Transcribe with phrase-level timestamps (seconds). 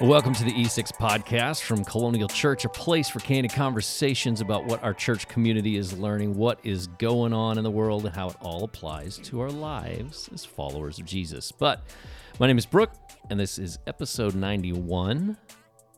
[0.00, 4.80] Welcome to the E6 podcast from Colonial Church, a place for candid conversations about what
[4.84, 8.36] our church community is learning, what is going on in the world, and how it
[8.40, 11.50] all applies to our lives as followers of Jesus.
[11.50, 11.82] But
[12.38, 12.92] my name is Brooke,
[13.28, 15.36] and this is episode 91.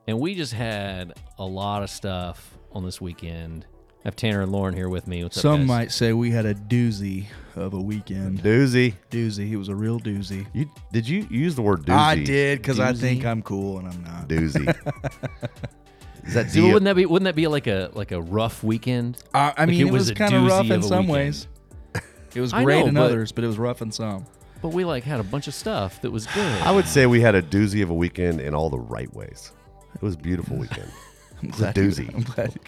[0.06, 3.66] And we just had a lot of stuff on this weekend.
[4.02, 5.22] I have Tanner and Lauren here with me.
[5.22, 5.68] What's up, Some guys?
[5.68, 8.42] might say we had a doozy of a weekend.
[8.42, 8.94] Doozy.
[9.10, 9.50] Doozy.
[9.50, 10.46] It was a real doozy.
[10.54, 11.96] You did you use the word doozy?
[11.96, 14.26] I did because I think I'm cool and I'm not.
[14.28, 14.66] Doozy.
[16.26, 18.62] Is that See, D- wouldn't that be wouldn't that be like a like a rough
[18.64, 19.18] weekend?
[19.34, 21.12] I, I mean, it it, was was, kind of rough in some weekend.
[21.12, 21.48] ways.
[22.32, 24.24] It was great know, in but- others, but it was rough in some.
[24.62, 26.62] But we like had a bunch of stuff that was good.
[26.62, 29.52] I would say we had a doozy of a weekend in all the right ways.
[29.94, 30.90] It was a beautiful weekend.
[31.42, 32.14] I'm It's a glad you- doozy.
[32.14, 32.58] I'm glad.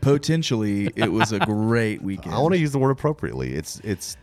[0.00, 2.34] Potentially, it was a great weekend.
[2.34, 3.54] I want to use the word appropriately.
[3.54, 4.16] It's it's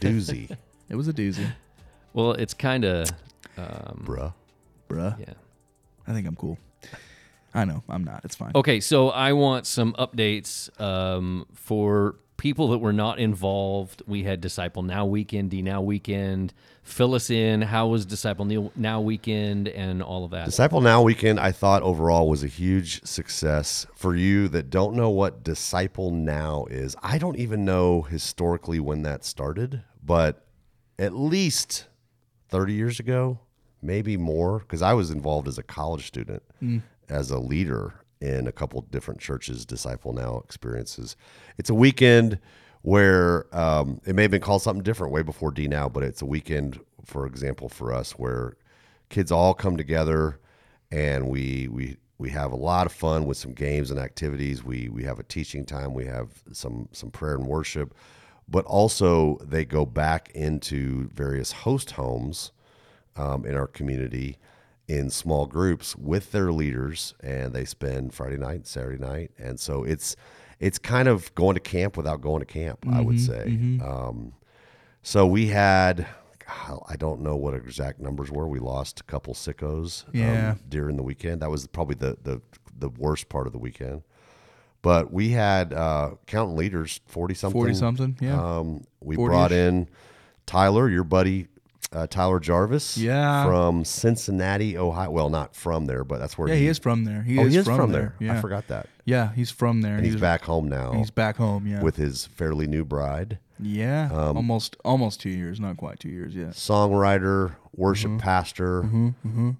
[0.00, 0.54] doozy,
[0.88, 1.46] It was a doozy,
[2.12, 3.08] well, it's kind of
[3.56, 4.32] um, bruh.
[4.88, 5.18] bruh.
[5.18, 5.34] yeah.
[6.06, 6.58] I think I'm cool.
[7.54, 8.24] I know I'm not.
[8.24, 8.52] It's fine.
[8.54, 14.02] Okay, so I want some updates um, for people that were not involved.
[14.06, 16.52] We had Disciple Now Weekend, D Now Weekend.
[16.82, 17.62] Fill us in.
[17.62, 20.46] How was Disciple Now Weekend and all of that?
[20.46, 23.86] Disciple Now weekend, I thought overall was a huge success.
[23.94, 29.02] For you that don't know what Disciple Now is, I don't even know historically when
[29.02, 30.44] that started, but
[30.98, 31.86] at least
[32.48, 33.38] 30 years ago,
[33.80, 36.82] maybe more, because I was involved as a college student, mm.
[37.08, 41.16] as a leader in a couple different churches, Disciple Now experiences.
[41.58, 42.38] It's a weekend
[42.82, 46.22] where um, it may have been called something different way before D Now, but it's
[46.22, 48.56] a weekend, for example, for us where
[49.08, 50.38] kids all come together
[50.90, 54.62] and we we we have a lot of fun with some games and activities.
[54.62, 55.94] We we have a teaching time.
[55.94, 57.94] We have some some prayer and worship,
[58.48, 62.52] but also they go back into various host homes
[63.16, 64.38] um, in our community
[64.88, 69.84] in small groups with their leaders, and they spend Friday night, Saturday night, and so
[69.84, 70.16] it's
[70.62, 72.86] it's kind of going to camp without going to camp.
[72.90, 73.78] I would say.
[73.84, 74.32] Um,
[75.02, 76.06] so we had.
[76.88, 78.46] I don't know what exact numbers were.
[78.46, 81.40] We lost a couple sickos um, during the weekend.
[81.40, 82.42] That was probably the, the
[82.78, 84.02] the worst part of the weekend.
[84.82, 87.60] But we had uh, counting leaders, forty something.
[87.60, 88.58] 40 something, yeah.
[88.58, 89.26] Um, we 40-ish.
[89.28, 89.88] brought in
[90.44, 91.46] Tyler, your buddy,
[91.92, 92.98] uh, Tyler Jarvis.
[92.98, 93.44] Yeah.
[93.44, 95.10] From Cincinnati, Ohio.
[95.10, 97.22] Well, not from there, but that's where yeah, he is from there.
[97.22, 98.14] He oh, is he is from, from, there.
[98.18, 98.28] there.
[98.28, 98.38] Yeah.
[98.38, 98.88] I forgot that.
[99.04, 99.96] Yeah, he's from there.
[99.96, 101.66] And he's, back home now He's back home.
[101.66, 101.82] Yeah.
[101.82, 103.38] with his fairly new bride.
[103.58, 104.08] yeah.
[104.12, 105.58] um, almost almost two years.
[105.60, 106.50] Not quite two years yet.
[106.50, 108.18] songwriter, worship Mm-hmm.
[108.18, 108.82] pastor,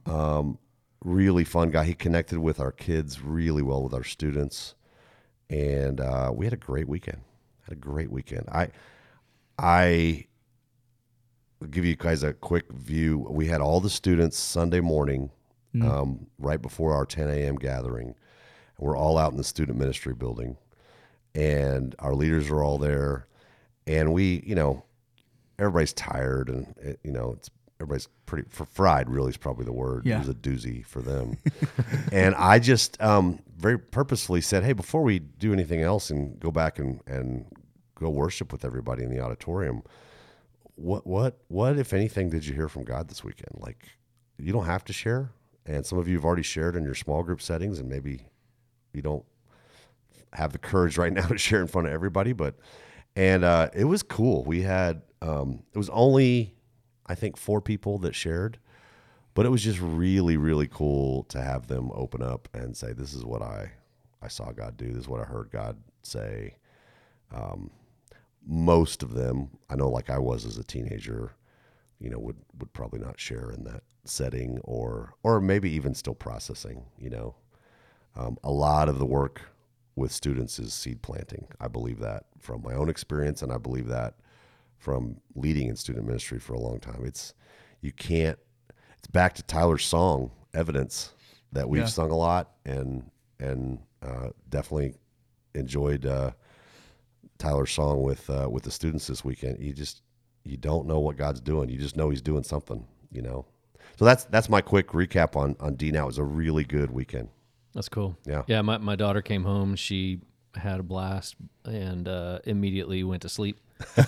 [0.07, 0.59] Um,
[1.05, 1.85] really fun guy.
[1.85, 4.75] He connected with our kids really well with our students,
[5.51, 7.23] and uh, we had a great weekend.
[7.63, 8.45] Had a great weekend.
[8.53, 8.69] I,
[9.59, 10.27] I
[11.71, 13.27] give you guys a quick view.
[13.31, 15.31] We had all the students Sunday morning,
[15.81, 17.57] um, right before our 10 a.m.
[17.57, 18.15] gathering.
[18.79, 20.57] We're all out in the student ministry building,
[21.35, 23.27] and our leaders are all there,
[23.87, 24.85] and we, you know,
[25.59, 27.51] everybody's tired and it, you know it's
[27.81, 30.05] everybody's pretty for fried really is probably the word.
[30.05, 30.17] Yeah.
[30.17, 31.37] it was a doozy for them.
[32.13, 36.51] And i just um, very purposefully said hey before we do anything else and go
[36.51, 37.47] back and, and
[37.95, 39.83] go worship with everybody in the auditorium
[40.75, 43.55] what what what if anything did you hear from god this weekend?
[43.59, 43.87] Like
[44.39, 45.31] you don't have to share
[45.65, 48.27] and some of you have already shared in your small group settings and maybe
[48.95, 49.25] you don't
[50.33, 52.57] have the courage right now to share in front of everybody, but
[53.15, 54.45] and uh, it was cool.
[54.45, 56.55] We had um, it was only
[57.07, 58.59] I think four people that shared,
[59.35, 63.15] but it was just really really cool to have them open up and say, "This
[63.15, 63.71] is what I
[64.23, 64.89] I saw God do.
[64.89, 66.57] This is what I heard God say."
[67.35, 67.71] Um,
[68.45, 71.33] most of them, I know, like I was as a teenager,
[71.99, 76.15] you know, would would probably not share in that setting, or or maybe even still
[76.15, 76.85] processing.
[76.99, 77.35] You know,
[78.17, 79.43] um, a lot of the work
[79.97, 81.47] with students is seed planting.
[81.61, 84.15] I believe that from my own experience, and I believe that
[84.79, 87.03] from leading in student ministry for a long time.
[87.05, 87.35] It's
[87.81, 88.39] you can't.
[88.99, 91.13] It's back to Tyler's song, evidence
[91.53, 91.87] that we've Yeah.
[91.87, 94.95] sung a lot, and and uh, definitely
[95.55, 96.31] enjoyed uh,
[97.39, 99.63] Tyler's song with uh, with the students this weekend.
[99.63, 100.03] You just
[100.45, 101.69] you don't know what God's doing.
[101.69, 102.85] You just know He's doing something.
[103.11, 103.47] You know.
[103.99, 105.91] So that's that's my quick recap on on D.
[105.91, 107.29] Now it was a really good weekend.
[107.75, 108.17] That's cool.
[108.27, 108.43] Yeah.
[108.47, 108.63] Yeah.
[108.63, 109.77] My, my daughter came home.
[109.77, 110.21] She
[110.55, 113.59] had a blast and uh, immediately went to sleep.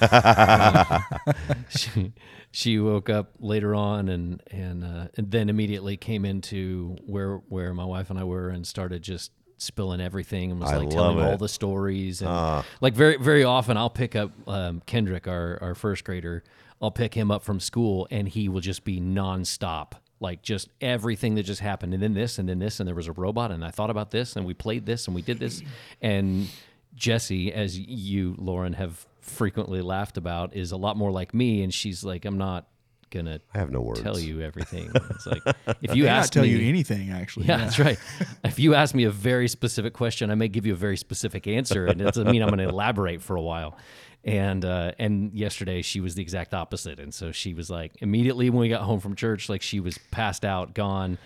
[0.01, 1.05] Um,
[1.69, 2.13] she,
[2.51, 7.75] she woke up later on and and, uh, and then immediately came into where where
[7.75, 11.17] my wife and I were and started just spilling everything and was I like telling
[11.17, 15.59] love all the stories and like very very often I'll pick up um, Kendrick our
[15.63, 16.43] our first grader
[16.83, 21.35] I'll pick him up from school and he will just be nonstop like just everything
[21.35, 23.65] that just happened, and then this, and then this, and there was a robot, and
[23.65, 25.63] I thought about this, and we played this, and we did this,
[26.03, 26.49] and
[26.95, 31.73] Jesse, as you Lauren have frequently laughed about, is a lot more like me, and
[31.75, 32.69] she's like, I'm not
[33.11, 34.01] gonna I have no words.
[34.03, 34.91] tell you everything.
[35.11, 35.43] It's like
[35.83, 37.47] if you May not ask tell me, you anything actually.
[37.47, 37.97] yeah, that's right.
[38.45, 41.47] If you ask me a very specific question, I may give you a very specific
[41.47, 43.77] answer, and it doesn't mean I'm going to elaborate for a while.
[44.25, 48.49] And uh, and yesterday she was the exact opposite, and so she was like immediately
[48.49, 51.19] when we got home from church, like she was passed out, gone.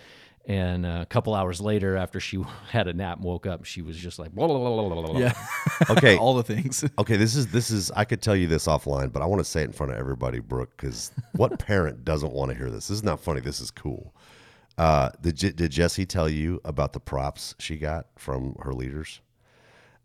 [0.46, 3.82] And uh, a couple hours later, after she had a nap and woke up, she
[3.82, 5.20] was just like, blah, blah, blah, blah, blah, blah.
[5.20, 5.32] Yeah.
[5.90, 6.16] Okay.
[6.16, 6.84] All the things.
[6.98, 9.44] Okay, this is this is I could tell you this offline, but I want to
[9.44, 12.88] say it in front of everybody, Brooke, because what parent doesn't want to hear this?
[12.88, 13.40] This is not funny.
[13.40, 14.12] This is cool.
[14.76, 19.20] Uh, did Je- did Jesse tell you about the props she got from her leaders?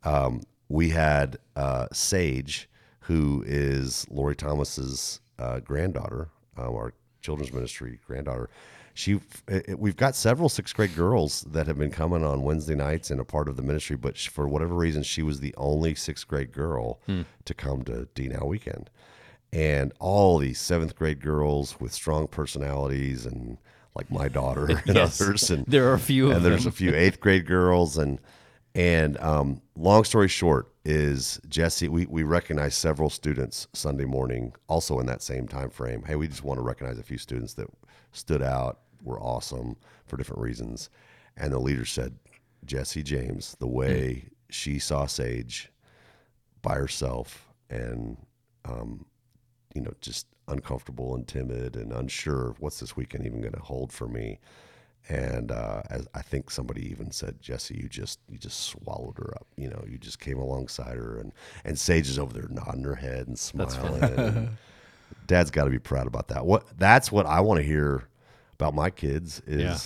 [0.03, 2.69] Um, we had uh, Sage,
[3.03, 8.49] who is Lori Thomas's uh, granddaughter, um, our children's ministry granddaughter.
[8.95, 13.09] She, it, we've got several sixth grade girls that have been coming on Wednesday nights
[13.09, 15.95] and a part of the ministry, but sh- for whatever reason, she was the only
[15.95, 16.99] sixth grade girl
[17.45, 18.89] to come to D Now Weekend.
[19.51, 23.57] And all these seventh grade girls with strong personalities and
[23.95, 25.19] like my daughter and Yes.
[25.21, 26.69] others, and There are a few of and there's them.
[26.69, 28.19] a few eighth grade girls and
[28.75, 34.99] and um, long story short is Jesse we, we recognize several students Sunday morning also
[34.99, 37.67] in that same time frame hey we just want to recognize a few students that
[38.11, 39.75] stood out were awesome
[40.05, 40.89] for different reasons.
[41.37, 42.15] And the leader said
[42.65, 45.71] Jesse James the way she saw Sage
[46.61, 48.17] by herself and
[48.65, 49.05] um,
[49.73, 53.59] you know just uncomfortable and timid and unsure of what's this weekend even going to
[53.59, 54.39] hold for me
[55.09, 59.33] and uh, as I think somebody even said, Jesse, you just you just swallowed her
[59.35, 59.47] up.
[59.57, 61.31] You know, you just came alongside her, and
[61.65, 64.01] and Sage is over there nodding her head and smiling.
[64.03, 64.57] and
[65.27, 66.45] Dad's got to be proud about that.
[66.45, 68.07] What that's what I want to hear
[68.53, 69.77] about my kids is Yeah.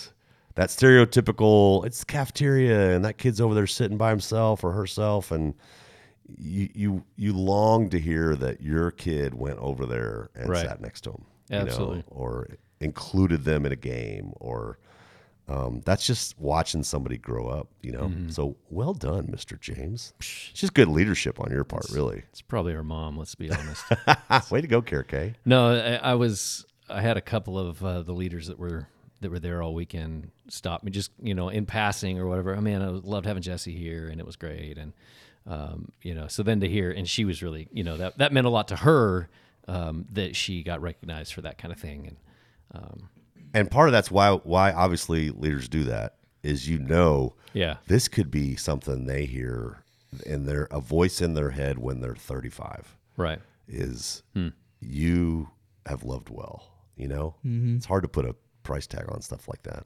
[0.55, 1.85] that stereotypical.
[1.85, 5.53] It's the cafeteria, and that kid's over there sitting by himself or herself, and
[6.37, 10.65] you you you long to hear that your kid went over there and Right.
[10.67, 12.03] sat next to him, you know, Absolutely.
[12.09, 12.47] or
[12.79, 14.77] included them in a game, or
[15.49, 18.03] um, that's just watching somebody grow up, you know.
[18.03, 18.29] Mm-hmm.
[18.29, 19.59] So well done, Mr.
[19.59, 20.13] James.
[20.19, 22.23] It's just good leadership on your part, really.
[22.31, 23.17] It's probably her mom.
[23.17, 23.85] Let's be honest.
[24.51, 25.35] Way to go, Care K.
[25.45, 26.65] No, I, I was.
[26.89, 28.87] I had a couple of uh, the leaders that were
[29.21, 32.55] that were there all weekend stop me, just you know, in passing or whatever.
[32.55, 34.93] I mean, I loved having Jesse here, and it was great, and
[35.45, 38.33] um, you know, so then to hear, and she was really, you know, that that
[38.33, 39.29] meant a lot to her
[39.67, 42.17] um, that she got recognized for that kind of thing, and
[42.73, 43.09] um,
[43.53, 48.07] And part of that's why why obviously leaders do that is you know yeah, this
[48.07, 49.83] could be something they hear
[50.25, 54.49] in their a voice in their head when they're 35 right, is Hmm.
[54.79, 55.49] you
[55.85, 56.63] have loved well,
[56.95, 57.35] you know?
[57.45, 57.77] Mm-hmm.
[57.77, 59.85] It's hard to put a price tag on stuff like that.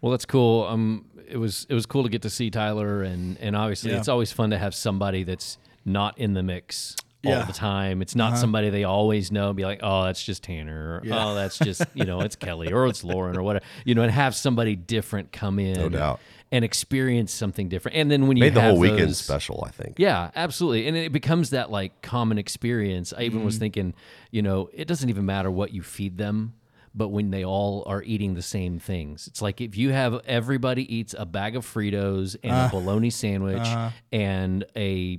[0.00, 0.64] Well, that's cool.
[0.64, 3.98] Um, it was it was cool to get to see Tyler, and and obviously Yeah.
[3.98, 7.44] it's always fun to have somebody that's not in the mix all Yeah.
[7.44, 8.02] the time.
[8.02, 9.48] It's not somebody they always know.
[9.48, 11.00] And be like, oh, that's just Tanner.
[11.02, 11.24] Or, Yeah.
[11.26, 13.64] Oh, that's just you know, it's Kelly or it's Lauren or whatever.
[13.84, 16.20] You know, and have somebody different come in, No doubt.
[16.52, 17.96] and experience something different.
[17.96, 19.96] And then when you Made the whole have weekend special, I think.
[19.98, 20.86] yeah, absolutely.
[20.86, 23.12] And it becomes that like common experience.
[23.16, 23.46] I even Mm-hmm.
[23.46, 23.94] was thinking,
[24.30, 26.54] you know, it doesn't even matter what you feed them,
[26.94, 29.26] but when they all are eating the same things.
[29.26, 33.10] It's like if you have everybody eats a bag of Fritos and Uh, a bologna
[33.10, 33.66] sandwich
[34.12, 35.18] and a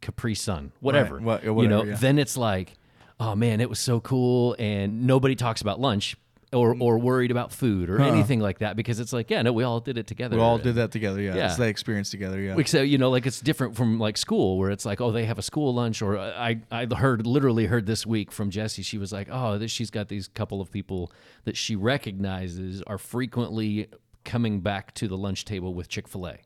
[0.00, 1.96] Capri Sun, whatever, What- you whatever, know, yeah.
[1.96, 2.74] then it's like,
[3.18, 4.56] oh man, it was so cool.
[4.58, 6.16] And nobody talks about lunch.
[6.52, 6.80] Or, mm.
[6.80, 9.80] or worried about food or anything like that because it's like yeah no we all
[9.80, 11.20] did it together We all did that together.
[11.20, 11.34] Yeah.
[11.34, 11.46] Yeah.
[11.46, 12.40] It's that experience together.
[12.40, 12.62] Yeah.
[12.64, 15.38] so you know like it's different from like school where it's like oh they have
[15.38, 18.96] a school lunch or uh, i i heard literally heard this week from Jesse, she
[18.96, 21.10] was like oh this, she's got these couple of people
[21.44, 23.88] that she recognizes are frequently
[24.24, 26.38] coming back to the lunch table with chick-fil-a and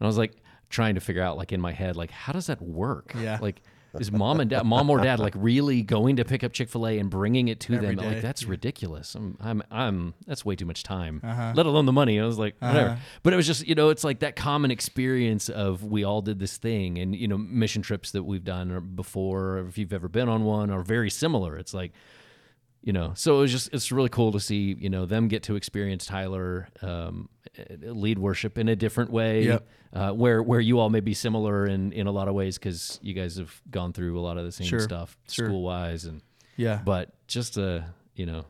[0.00, 0.36] i was like
[0.74, 3.12] trying to figure out like in my head like how does that work?
[3.18, 3.38] Yeah.
[3.40, 3.62] like
[4.00, 7.08] is mom and dad mom or dad like really going to pick up chick-fil-a and
[7.08, 7.96] bringing it to Every them?
[7.98, 8.06] Day.
[8.14, 9.14] like that's ridiculous.
[9.14, 11.52] I'm i'm i'm that's way too much time Uh-huh.
[11.54, 12.18] let alone the money.
[12.20, 12.98] I was like whatever.
[13.22, 16.40] But it was just you know it's like that common experience of we all did
[16.40, 19.92] this thing and you know mission trips that we've done or before or if you've
[19.92, 21.56] ever been on one are very similar.
[21.56, 21.92] It's like
[22.84, 25.42] you know so it was just it's really cool to see you know them get
[25.42, 27.28] to experience tyler um,
[27.80, 29.68] lead worship in a different way Yep.
[29.94, 32.98] uh, where where you all may be similar in in a lot of ways because
[33.02, 34.80] you guys have gone through a lot of the same Sure.
[34.80, 35.46] stuff Sure.
[35.48, 36.20] school wise and
[36.56, 36.80] yeah.
[36.84, 38.44] but just to you know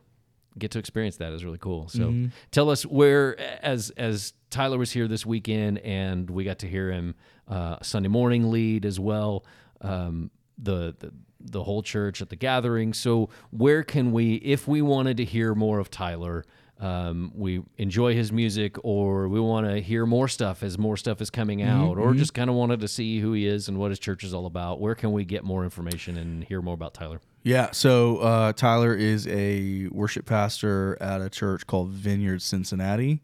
[0.59, 2.27] get to experience that is really cool so Mm-hmm.
[2.51, 6.91] tell us where as as tyler was here this weekend and we got to hear
[6.91, 7.15] him
[7.47, 9.45] uh sunday morning lead as well
[9.81, 11.11] um the, the
[11.51, 12.93] the whole church at the gathering.
[12.93, 16.43] So where can we, if we wanted to hear more of Tyler?
[16.77, 21.21] Um, we enjoy his music, or we want to hear more stuff as more stuff
[21.21, 23.91] is coming out, or just kind of wanted to see who he is and what
[23.91, 24.81] his church is all about.
[24.81, 27.21] Where can we get more information and hear more about Tyler?
[27.43, 33.21] Yeah, so uh, Tyler is a worship pastor at a church called Vineyard Cincinnati.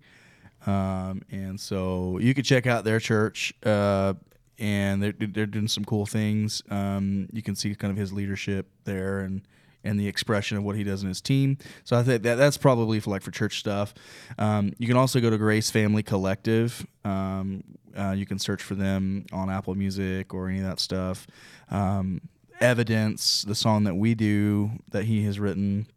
[0.65, 4.13] Um, and so you can check out their church, uh,
[4.59, 6.61] and they're, they're doing some cool things.
[6.69, 9.41] Um, you can see kind of his leadership there and
[9.83, 11.57] and the expression of what he does in his team.
[11.83, 13.93] So I think that that's probably for like for church stuff.
[14.37, 16.85] Um, you can also go to Grace Family Collective.
[17.03, 17.63] Um,
[17.97, 21.27] uh, you can search for them on Apple Music or any of that stuff.
[21.69, 22.21] Um,
[22.59, 25.87] Evidence, the song that we do that he has written,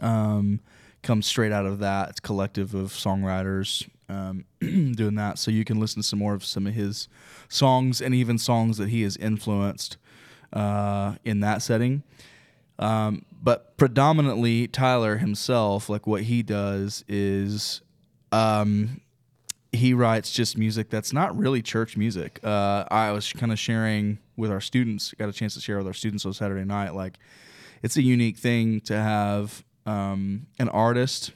[0.00, 0.60] um,
[1.02, 2.20] comes straight out of that.
[2.20, 5.38] Collective of songwriters um, doing that.
[5.38, 7.08] So you can listen to some more of some of his
[7.48, 9.96] songs and even songs that he has influenced
[10.52, 12.02] uh, in that setting.
[12.78, 17.82] Um, but predominantly, Tyler himself, like what he does is
[18.32, 19.00] um,
[19.72, 22.40] he writes just music that's not really church music.
[22.42, 25.86] Uh, I was kind of sharing with our students, got a chance to share with
[25.86, 26.94] our students on Saturday night.
[26.94, 27.18] Like,
[27.82, 31.32] it's a unique thing to have um, an artist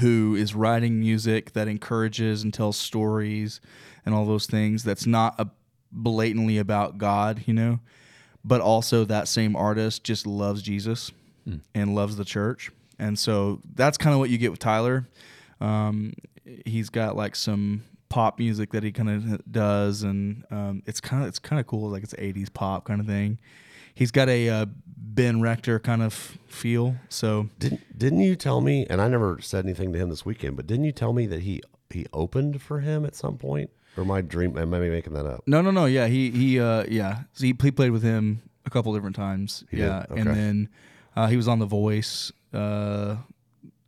[0.00, 3.60] who is writing music that encourages and tells stories
[4.04, 5.48] and all those things that's not a
[5.92, 7.80] blatantly about God, you know,
[8.44, 11.10] but also that same artist just loves Jesus
[11.74, 12.70] and loves the church.
[12.98, 15.06] And so that's kind of what you get with Tyler.
[15.60, 16.14] Um,
[16.64, 21.22] he's got like some pop music that he kind of does, and um, it's kind
[21.22, 23.38] of it's kind of cool, like it's '80s pop kind of thing.
[23.94, 24.66] He's got a uh,
[25.14, 26.12] Ben Rector kind of
[26.48, 26.96] feel.
[27.08, 28.86] So Didn't didn't you tell me?
[28.90, 31.42] And I never said anything to him this weekend, but didn't you tell me that
[31.42, 33.70] he he opened for him at some point?
[33.96, 34.58] Or my dream?
[34.58, 35.44] Am I making that up?
[35.46, 35.86] no, no, no.
[35.86, 37.20] Yeah, he he uh, yeah.
[37.32, 39.64] So he, he played with him a couple different times.
[39.70, 39.84] He did?
[39.86, 40.20] yeah, Okay.
[40.20, 40.68] and then
[41.14, 42.32] uh, he was on The Voice.
[42.52, 43.16] Uh,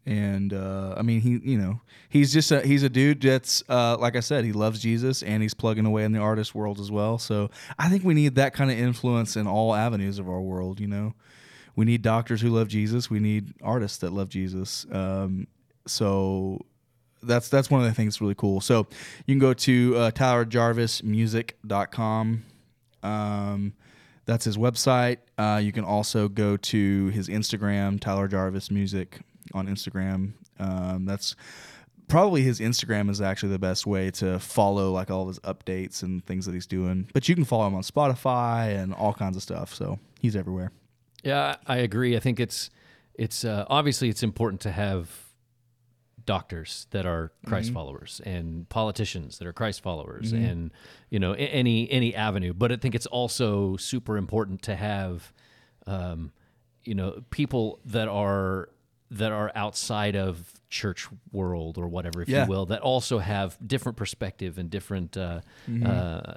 [0.06, 3.96] and uh, I mean, he you know he's just a, he's a dude that's uh,
[3.98, 6.90] like I said, he loves Jesus and he's plugging away in the artist world as
[6.90, 7.18] well.
[7.18, 10.80] So I think we need that kind of influence in all avenues of our world.
[10.80, 11.14] You know,
[11.76, 13.10] we need doctors who love Jesus.
[13.10, 14.86] We need artists that love Jesus.
[14.90, 15.46] Um,
[15.86, 16.64] so
[17.22, 18.60] that's that's one of the things that's really cool.
[18.60, 18.88] So
[19.26, 22.44] you can go to uh, tylerjarvismusic.com.
[23.02, 23.72] Um,
[24.24, 25.18] that's his website.
[25.38, 29.20] Uh, you can also go to his Instagram, Tyler Jarvis Music
[29.54, 30.32] on Instagram.
[30.58, 31.36] Um, that's
[32.08, 36.02] probably his Instagram is actually the best way to follow like all of his updates
[36.02, 37.08] and things that he's doing.
[37.12, 39.74] But you can follow him on Spotify and all kinds of stuff.
[39.74, 40.72] So he's everywhere.
[41.22, 42.16] Yeah, I agree.
[42.16, 42.70] I think it's
[43.14, 45.10] it's uh, obviously it's important to have
[46.24, 50.70] doctors that are Christ followers and politicians that are Christ followers and
[51.08, 52.52] you know any any avenue.
[52.52, 55.32] But I think it's also super important to have
[55.86, 56.32] um,
[56.84, 58.68] you know people that are
[59.10, 62.44] that are outside of church world or whatever, if Yeah.
[62.44, 65.40] you will, that also have different perspective and different uh,
[65.84, 66.34] uh,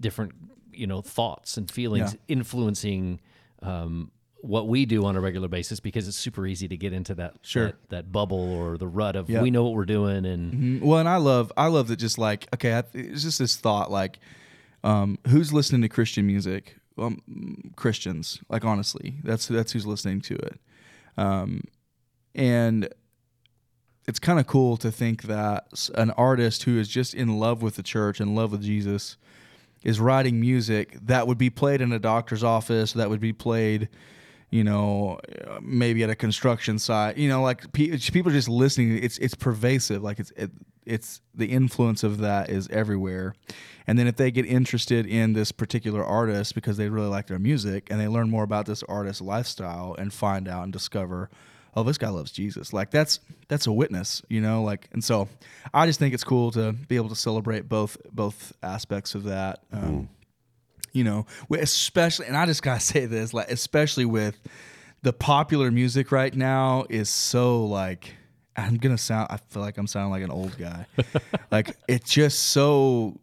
[0.00, 0.32] different
[0.72, 2.18] you know thoughts and feelings Yeah.
[2.28, 3.20] influencing
[3.62, 4.10] um,
[4.40, 7.34] what we do on a regular basis because it's super easy to get into that
[7.42, 7.66] Sure.
[7.66, 9.42] that, that bubble or the rut of Yeah.
[9.42, 12.18] we know what we're doing and Mm, Well, and I love I love that just
[12.18, 14.18] like okay, I, it's just this thought like,
[14.84, 16.76] um, who's listening to Christian music?
[16.98, 20.60] Um, Christians, like honestly, that's that's who's listening to it,
[21.16, 21.62] um,
[22.34, 22.88] and
[24.06, 27.76] it's kind of cool to think that an artist who is just in love with
[27.76, 29.16] the church and love with Jesus
[29.84, 33.88] is writing music that would be played in a doctor's office, that would be played,
[34.50, 35.18] you know,
[35.60, 37.16] maybe at a construction site.
[37.16, 38.98] You know, like pe- people are just listening.
[39.02, 40.02] It's it's pervasive.
[40.02, 40.50] Like it's it,
[40.84, 43.34] it's the influence of that is everywhere.
[43.86, 47.38] And then if they get interested in this particular artist because they really like their
[47.38, 51.30] music and they learn more about this artist's lifestyle and find out and discover
[51.74, 52.72] oh this guy loves jesus.
[52.72, 55.28] Like that's that's a witness you know like and so
[55.74, 59.60] i just think it's cool to be able to celebrate both both aspects of that
[59.72, 60.04] um, mm-hmm.
[60.92, 61.26] you know
[61.58, 64.40] especially and i just gotta say this like especially with
[65.02, 68.14] the popular music right now is so like
[68.56, 70.86] i'm gonna sound i feel like i'm sounding like an old guy.
[71.52, 73.20] Like it's just so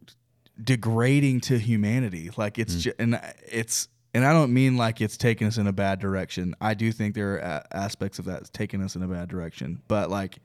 [0.62, 2.30] degrading to humanity.
[2.36, 2.80] Like it's mm.
[2.80, 2.96] just.
[2.98, 6.54] and uh, it's and i don't mean like it's taking us in a bad direction.
[6.60, 9.82] I do think there are a- aspects of that taking us in a bad direction
[9.88, 10.38] but like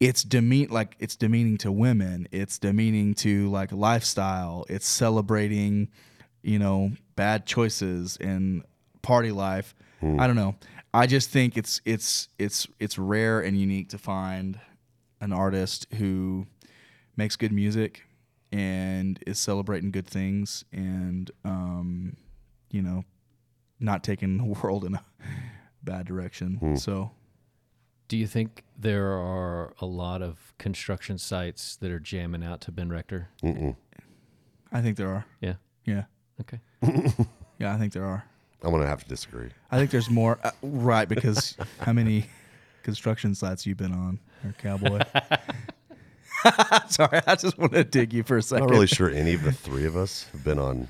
[0.00, 5.88] it's demean like it's demeaning to women it's demeaning to like lifestyle it's celebrating
[6.42, 8.62] you know bad choices in
[9.02, 9.74] party life.
[10.02, 10.56] I don't know.
[10.92, 14.60] I just think it's it's it's it's rare and unique to find
[15.20, 16.46] an artist who
[17.16, 18.02] makes good music
[18.52, 22.16] and is celebrating good things and um
[22.70, 23.04] you know
[23.80, 25.04] not taking the world in a
[25.82, 26.76] bad direction.
[26.76, 27.10] So
[28.08, 32.72] Do you think there are a lot of construction sites that are jamming out to
[32.72, 33.28] Ben Rector?
[33.42, 33.76] Mm-mm.
[34.72, 35.24] I think there are.
[35.40, 35.54] Yeah.
[35.84, 36.04] Yeah.
[36.40, 36.60] Okay.
[37.58, 38.22] Yeah, I think there are.
[38.62, 39.48] I'm gonna have to disagree.
[39.70, 40.38] I think there's more.
[40.44, 42.26] Uh, right, because how many
[42.82, 45.00] construction sites you've been on, or cowboy?
[46.88, 48.66] Sorry, I just want to dig you for a I'm second.
[48.66, 50.86] not really sure any of the three of us have been on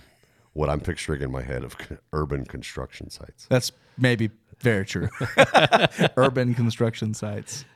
[0.57, 1.77] what I'm picturing in my head of
[2.13, 3.47] urban construction sites.
[3.49, 5.09] That's maybe very true.
[6.17, 7.67] Urban construction sites.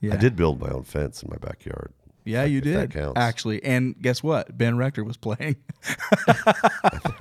[0.00, 0.14] Yeah.
[0.14, 1.92] I did build my own fence in my backyard.
[2.26, 3.18] Yeah, you if that did counts.
[3.18, 3.62] actually.
[3.64, 4.56] And guess what?
[4.56, 5.56] Ben Rector was playing.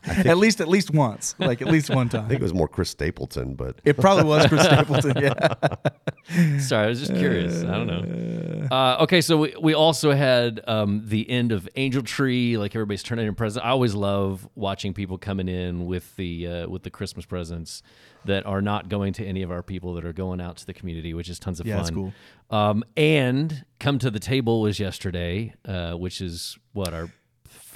[0.07, 2.25] at least, at least once, like at least one time.
[2.25, 5.17] I think it was more Chris Stapleton, but It probably was Chris Stapleton.
[5.21, 6.59] Yeah.
[6.59, 7.63] Sorry, I was just curious.
[7.63, 8.67] I don't know.
[8.71, 13.03] Uh, okay, so we, we also had um, the end of Angel Tree, like everybody's
[13.03, 13.63] turning in presents.
[13.63, 17.83] I always love watching people coming in with the uh, with the Christmas presents
[18.27, 20.73] that are not going to any of our people that are going out to the
[20.73, 21.81] community, which is tons of Yeah, fun.
[21.81, 22.13] it's cool.
[22.49, 27.09] Um, and come to the table was yesterday, uh, which is what our.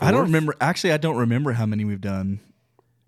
[0.01, 0.55] I don't remember.
[0.61, 2.39] Actually, I don't remember how many we've done.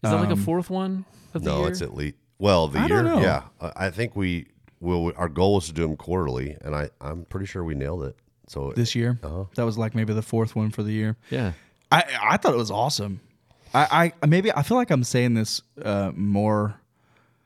[0.04, 1.70] Is that like a um, fourth one of the no, year?
[1.70, 3.04] it's at least well the I year.
[3.04, 3.22] don't know.
[3.22, 4.48] Yeah, I I think we
[4.80, 5.14] will.
[5.16, 8.16] Our goal was to do them quarterly, and I I'm pretty sure we nailed it.
[8.48, 9.20] So this year.
[9.24, 9.46] Uh-huh.
[9.56, 11.16] That was like maybe the fourth one for the year.
[11.30, 11.54] yeah.
[11.92, 13.22] I I thought it was awesome.
[13.74, 16.81] I, I maybe I feel like I'm saying this uh, more.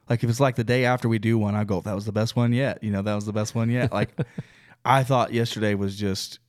[0.09, 2.11] Like if it's like the day after we do one, I go, "That was the
[2.11, 3.91] best one yet." You know, that was the best one yet.
[3.91, 4.11] Like
[4.85, 6.39] I thought yesterday was just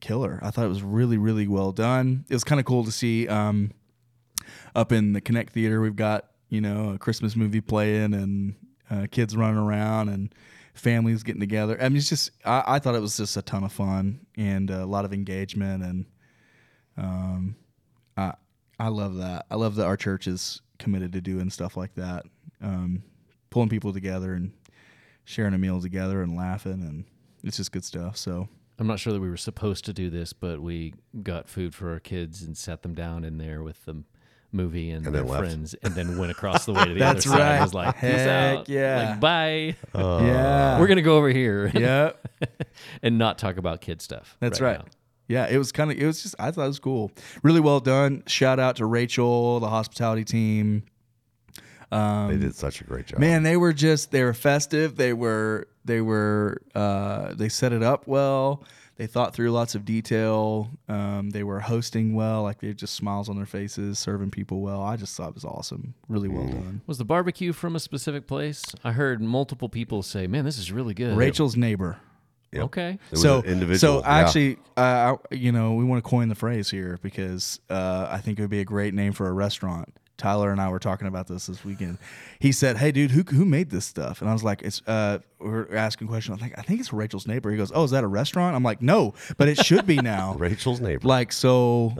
[0.00, 0.38] killer.
[0.42, 2.24] I thought it was really really well done.
[2.28, 3.72] It was kind of cool to see um,
[4.74, 5.80] up in the Connect Theater.
[5.80, 8.54] We've got you know a Christmas movie playing and
[8.90, 10.34] uh, kids running around and
[10.74, 11.76] families getting together.
[11.80, 14.70] I mean, it's just I, I thought it was just a ton of fun and
[14.70, 16.06] a lot of engagement and
[16.96, 17.56] um,
[18.16, 18.34] I
[18.78, 19.46] I love that.
[19.50, 22.26] I love that our church is committed to doing stuff like that,
[22.62, 23.02] um,
[23.50, 24.52] pulling people together and
[25.24, 27.04] sharing a meal together and laughing and
[27.42, 28.16] it's just good stuff.
[28.16, 31.74] So I'm not sure that we were supposed to do this, but we got food
[31.74, 34.02] for our kids and sat them down in there with the
[34.52, 35.42] movie and, And their then left.
[35.44, 37.42] friends, and then went across the way to the That's other side.
[37.50, 37.58] right.
[37.58, 38.68] I was like, "Peace Heck out.
[38.68, 39.10] yeah.
[39.10, 39.76] Like, bye.
[39.94, 42.12] yeah, We're gonna go over here yeah,
[43.02, 44.36] and not talk about kid stuff.
[44.40, 44.78] that's right.
[44.78, 44.84] now."
[45.28, 47.10] Yeah, it was kind of it was just I thought it was cool,
[47.42, 48.22] really well done.
[48.28, 50.84] Shout out to Rachel, the hospitality team.
[51.92, 53.20] Um, they did such a great job.
[53.20, 54.96] Man, they were just they were festive.
[54.96, 58.64] They were they were uh, they set it up well.
[58.96, 60.70] They thought through lots of detail.
[60.88, 64.60] Um, they were hosting well, like they had just smiles on their faces, serving people
[64.62, 64.80] well.
[64.82, 66.80] I just thought it was awesome, really well done.
[66.86, 68.64] Was the barbecue from a specific place?
[68.82, 71.98] I heard multiple people say, "Man, this is really good." Rachel's neighbor.
[72.52, 72.64] Yep.
[72.64, 72.98] Okay.
[73.12, 73.78] So individual.
[73.78, 74.14] So yeah.
[74.14, 78.18] actually, uh, I- you know, we want to coin the phrase here because uh, I
[78.18, 79.94] think it would be a great name for a restaurant.
[80.18, 81.98] Tyler and I were talking about this this weekend.
[82.38, 85.18] He said, "Hey, dude, who who made this stuff?" And I was like, "It's uh,
[85.38, 86.32] we're asking question.
[86.32, 88.62] I think I think it's Rachel's neighbor." He goes, "Oh, is that a restaurant?" I'm
[88.62, 91.06] like, "No, but it should be now." Rachel's neighbor.
[91.06, 91.96] Like so,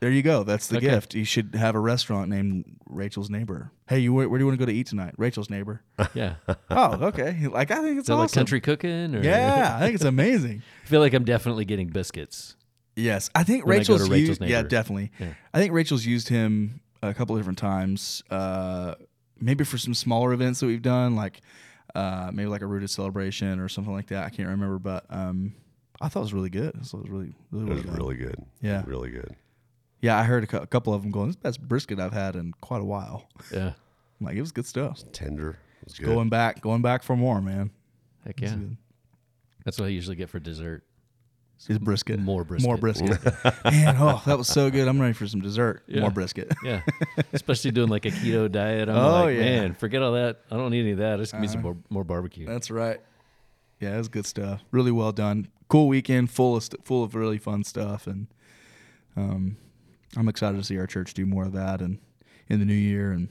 [0.00, 0.42] there you go.
[0.42, 0.90] That's the Okay.
[0.90, 1.14] gift.
[1.14, 3.70] You should have a restaurant named Rachel's neighbor.
[3.88, 5.14] Hey, you where, where do you want to go to eat tonight?
[5.16, 5.82] Rachel's neighbor.
[6.14, 6.34] Yeah.
[6.70, 7.46] oh, okay.
[7.46, 8.20] Like I think it's Is awesome.
[8.20, 9.14] like country cooking?
[9.14, 10.62] Or Yeah, I think it's amazing.
[10.84, 12.56] I feel like I'm definitely getting biscuits.
[12.96, 14.42] Yes, I think When I Rachel's, to Rachel's used.
[14.50, 15.12] Yeah, definitely.
[15.18, 15.32] Yeah.
[15.54, 18.22] I think Rachel's used him a couple of different times.
[18.30, 18.94] Uh,
[19.40, 21.40] maybe for some smaller events that we've done, like
[21.94, 24.24] uh, maybe like a rooted celebration or something like that.
[24.24, 25.54] I can't remember, but um,
[26.00, 26.86] I thought it was really good.
[26.86, 27.94] So it was really, really, it was done.
[27.96, 28.36] really good.
[28.60, 28.82] Yeah.
[28.86, 29.34] Really good.
[30.02, 31.26] Yeah, I heard a, cou- a couple of them going.
[31.26, 33.28] This is the best brisket I've had in quite a while.
[33.52, 33.72] Yeah.
[34.20, 35.02] I'm like it was good stuff.
[35.12, 35.58] Tender.
[35.82, 36.06] It was good.
[36.06, 37.70] Going back, going back for more, man.
[38.24, 38.54] Heck yeah.
[39.64, 40.84] That's what I usually get for dessert.
[41.68, 42.18] It's brisket.
[42.18, 42.66] More brisket.
[42.66, 43.22] More brisket.
[43.64, 44.88] man, oh, that was so good.
[44.88, 45.82] I'm ready for some dessert.
[45.86, 46.00] Yeah.
[46.00, 46.52] More brisket.
[46.64, 46.82] Yeah.
[47.32, 48.88] Especially doing like a keto diet.
[48.88, 49.42] I'm Oh, like, yeah.
[49.42, 50.40] man, forget all that.
[50.50, 51.18] I don't need any of that.
[51.18, 52.46] Just give me some more, more barbecue.
[52.46, 53.00] That's right.
[53.78, 54.62] Yeah, it was good stuff.
[54.70, 55.48] Really well done.
[55.68, 58.26] Cool weekend, full of st- full of really fun stuff, and
[59.16, 59.56] um,
[60.16, 61.98] I'm excited to see our church do more of that and
[62.48, 63.28] in the new year and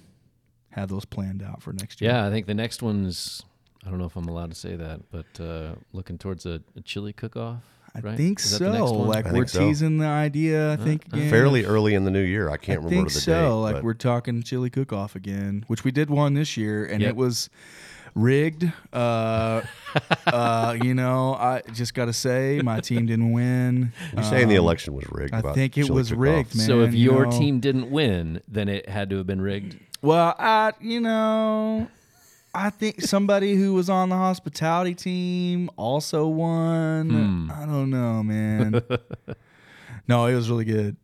[0.71, 2.11] have those planned out for next year.
[2.11, 3.43] Yeah, I think the next one's.
[3.85, 6.81] I don't know if I'm allowed to say that, but uh, looking towards a, a
[6.81, 7.61] chili cook-off.
[7.95, 8.17] I right?
[8.17, 8.93] think Is that the next so.
[8.95, 9.59] Like I we're think so.
[9.59, 10.73] teasing the idea.
[10.73, 11.29] I think uh, again.
[11.29, 12.49] Fairly early in the new year.
[12.49, 13.31] I can't I remember think the so.
[13.33, 13.49] date.
[13.49, 17.01] like but we're talking chili cook off again, which we did one this year, and
[17.01, 17.09] Yep.
[17.09, 17.49] it was
[18.15, 18.71] rigged.
[18.91, 19.61] Uh,
[20.27, 23.93] uh, you know, I just got to say, my team didn't win.
[24.13, 25.33] You're saying the Um, election was rigged.
[25.33, 26.21] I think it was cook-off.
[26.23, 26.65] rigged, man.
[26.67, 27.31] so if you your know.
[27.31, 29.77] team didn't win, then it had to have been rigged.
[30.01, 31.87] Well, I, you know,
[32.53, 37.09] I think somebody who was on the hospitality team also won.
[37.09, 37.51] Hmm.
[37.51, 38.81] I don't know, man.
[40.07, 40.97] no, it was really good.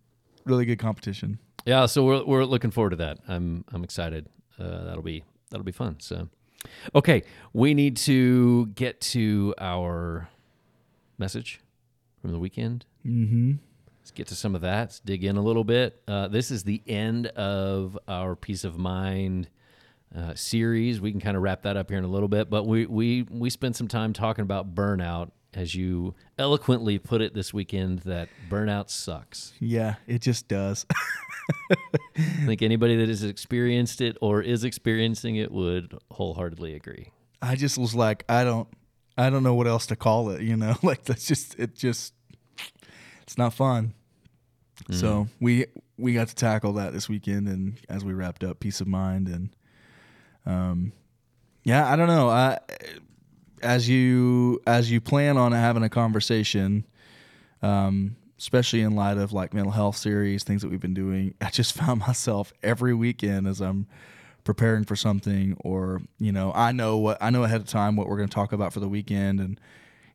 [0.45, 1.39] Really good competition.
[1.65, 3.19] Yeah, so we're we're looking forward to that.
[3.27, 4.27] I'm I'm excited.
[4.59, 5.97] Uh, that'll be that'll be fun.
[5.99, 6.29] So,
[6.93, 10.29] okay, we need to get to our
[11.17, 11.61] message
[12.21, 12.85] from the weekend.
[13.05, 13.53] Mm-hmm.
[13.99, 14.79] Let's get to some of that.
[14.81, 16.01] Let's dig in a little bit.
[16.07, 19.49] Uh, this is the end of our peace of mind
[20.13, 20.99] uh, series.
[20.99, 23.23] We can kind of wrap that up here in a little bit, but we we
[23.29, 27.99] we spent some time talking about burnout, as you eloquently put it this weekend.
[27.99, 29.53] That burnout sucks.
[29.59, 30.85] Yeah, it just does.
[31.71, 31.75] I
[32.45, 37.11] think anybody that has experienced it or is experiencing it would wholeheartedly agree.
[37.41, 38.67] I just was like, I don't,
[39.17, 40.41] I don't know what else to call it.
[40.41, 41.75] You know, like that's just it.
[41.75, 42.13] Just
[43.23, 43.93] it's not fun.
[44.91, 45.65] So we
[45.97, 49.27] we got to tackle that this weekend, and as we wrapped up, peace of mind,
[49.27, 49.49] and
[50.45, 50.91] um,
[51.63, 52.29] yeah, I don't know.
[52.29, 52.59] I
[53.61, 56.85] as you as you plan on having a conversation,
[57.61, 61.49] um, especially in light of like mental health series, things that we've been doing, I
[61.49, 63.87] just found myself every weekend as I'm
[64.43, 68.07] preparing for something, or you know, I know what I know ahead of time what
[68.07, 69.59] we're going to talk about for the weekend, and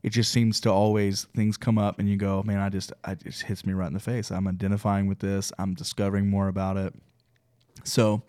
[0.02, 3.16] it just seems to always things come up, and you go, man, I just I
[3.16, 4.30] just hits me right in the face.
[4.30, 5.52] I'm identifying with this.
[5.58, 6.94] I'm discovering more about it.
[7.82, 8.22] So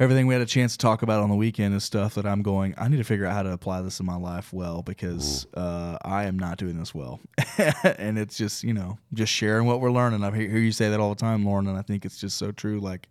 [0.00, 2.42] everything we had a chance to talk about on the weekend is stuff that I'm
[2.42, 5.46] going, I need to figure out how to apply this in my life well because
[5.52, 7.20] uh, I am not doing this well.
[7.84, 10.24] and it's just, you know, just sharing what we're learning.
[10.24, 12.50] I hear you say that all the time, Lauren, and I think it's just so
[12.50, 12.80] true.
[12.80, 13.10] Like,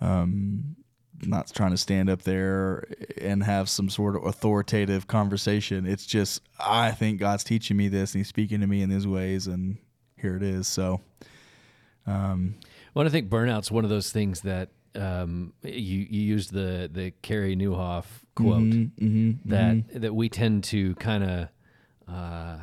[0.00, 0.76] um,
[1.24, 2.84] not trying to stand up there
[3.20, 5.86] and have some sort of authoritative conversation.
[5.86, 9.06] It's just, I think God's teaching me this and He's speaking to me in His
[9.06, 9.76] ways, and
[10.16, 10.66] here it is.
[10.66, 11.02] So,
[12.06, 12.54] um,
[12.94, 17.12] Well, I think burnout's one of those things that um, you you used the the
[17.22, 21.48] Carey Nieuwhof quote mhm, that that we tend to kind of
[22.08, 22.58] uh,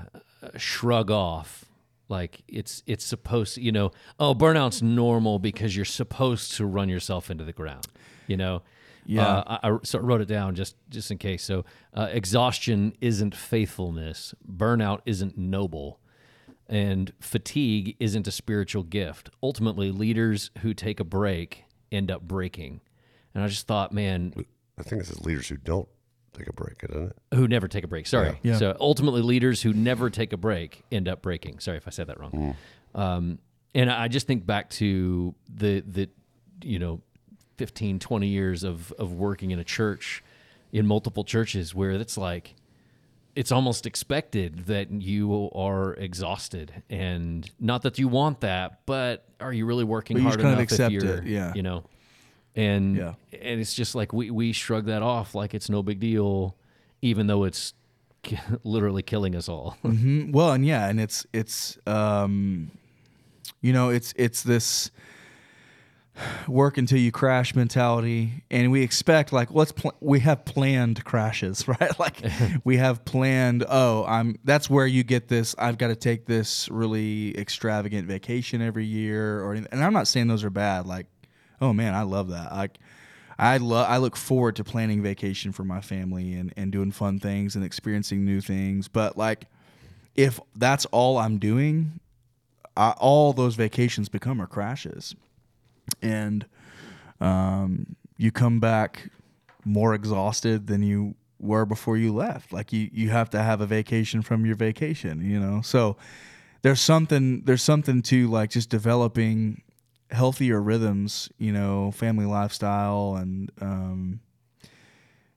[0.58, 1.66] shrug off.
[2.08, 6.90] Like it's it's supposed to, you know, oh, burnout's normal because you're supposed to run
[6.90, 7.88] yourself into the ground,
[8.28, 8.64] you know.
[9.06, 9.28] Yeah.
[9.28, 11.44] Uh, I, I so I wrote it down just just in case.
[11.44, 14.34] So, uh, exhaustion isn't faithfulness.
[14.48, 16.00] Burnout isn't noble
[16.68, 19.30] and fatigue isn't a spiritual gift.
[19.42, 22.82] Ultimately, leaders who take a break end up breaking.
[23.34, 24.34] And I just thought, man,
[24.78, 25.88] I think this is leaders who don't
[26.34, 27.36] take a break, isn't it?
[27.36, 28.08] who never take a break.
[28.08, 28.40] Sorry.
[28.44, 28.58] Yeah.
[28.58, 31.60] So ultimately, leaders who never take a break end up breaking.
[31.60, 32.56] Sorry if I said that wrong.
[32.96, 33.40] Um,
[33.76, 36.10] and I just think back to the the
[36.64, 37.02] you know
[37.58, 40.24] 15, 20 years of of working in a church,
[40.72, 42.56] in multiple churches, where it's like
[43.36, 49.54] it's almost expected that you are exhausted and not that you want that but are
[49.54, 51.54] you really working you hard just kind of enough accept if you're it, yeah.
[51.56, 51.84] you know
[52.56, 53.14] and Yeah.
[53.32, 56.56] and it's just like we we shrug that off like it's no big deal
[57.02, 57.74] even though it's
[58.64, 60.34] literally killing us all Mhm.
[60.34, 62.72] Well, and yeah, and it's it's um,
[63.62, 64.92] you know, it's it's this
[66.48, 71.68] work until you crash mentality, and we expect like let's pl- we have planned crashes,
[71.68, 72.00] right?
[72.00, 72.24] Like
[72.64, 73.66] we have planned.
[73.68, 75.56] Oh, I'm that's where you get this.
[75.58, 80.28] I've got to take this really extravagant vacation every year, or and I'm not saying
[80.28, 80.86] those are bad.
[80.86, 81.08] Like,
[81.62, 82.52] oh man, I love that.
[82.52, 82.78] Like.
[83.42, 83.88] I love.
[83.90, 87.64] I look forward to planning vacation for my family and, and doing fun things and
[87.64, 88.90] experiencing new things.
[88.90, 89.46] But like,
[90.14, 92.02] if that's all I'm doing,
[92.76, 95.16] I, all those vacations become are crashes,
[96.02, 96.46] and
[97.22, 99.10] um, you come back
[99.66, 102.52] more exhausted than you were before you left.
[102.52, 105.62] Like you, you have to have a vacation from your vacation, you know.
[105.62, 105.98] So
[106.62, 109.62] there's something there's something to like just developing
[110.12, 114.20] healthier rhythms, you know, family lifestyle and um,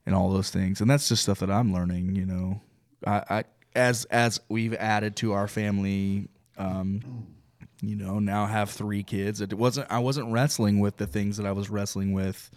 [0.07, 0.81] and all those things.
[0.81, 2.61] And that's just stuff that I'm learning, you know.
[3.07, 7.27] I, I as as we've added to our family um,
[7.83, 9.41] you know, now have three kids.
[9.41, 12.51] It wasn't I wasn't wrestling with the things that I was wrestling with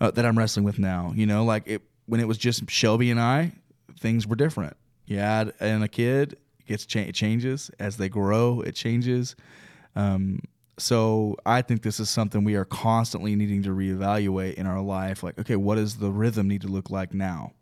[0.00, 1.12] uh, that I'm wrestling with now.
[1.14, 3.52] You know, like it when it was just Shelby and I,
[3.98, 4.76] things were different.
[5.10, 8.60] Add and a kid it gets cha- it changes as they grow.
[8.60, 9.36] It changes.
[9.96, 10.40] Um,
[10.76, 15.22] so I think this is something we are constantly needing to reevaluate in our life.
[15.22, 17.52] Like, okay, what does the rhythm need to look like now?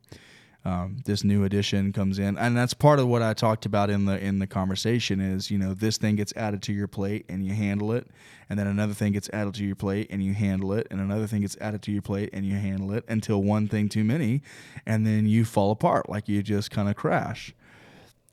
[0.66, 2.37] Um, this new addition comes in.
[2.37, 5.59] And that's part of what i talked about in the in the conversation is you
[5.59, 8.09] know this thing gets added to your plate and you handle it.
[8.50, 10.88] And then another thing gets added to your plate and you handle it.
[10.90, 13.88] And another thing gets added to your plate and you handle it until one thing
[13.88, 14.42] too many.
[14.85, 17.55] And then you fall apart like you just kind of crash.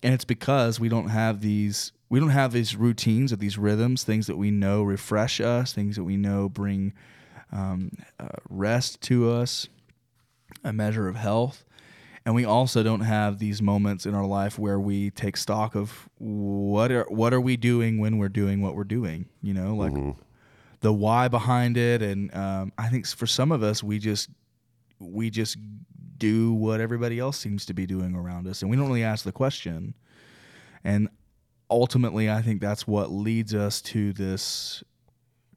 [0.02, 4.04] And it's because we don't have these we don't have these routines or these rhythms
[4.04, 6.94] things that we know refresh us things that we know bring
[7.52, 9.68] um, uh, rest to us
[10.64, 11.64] a measure of health
[12.26, 16.08] and we also don't have these moments in our life where we take stock of
[16.18, 19.94] what are what are we doing when we're doing what we're doing you know like
[20.84, 24.30] the why behind it, and um, I think for some of us, we just
[25.00, 25.58] we just
[26.18, 29.24] do what everybody else seems to be doing around us, and we don't really ask
[29.24, 29.96] the question.
[30.84, 31.08] And
[31.72, 34.84] ultimately, I think that's what leads us to this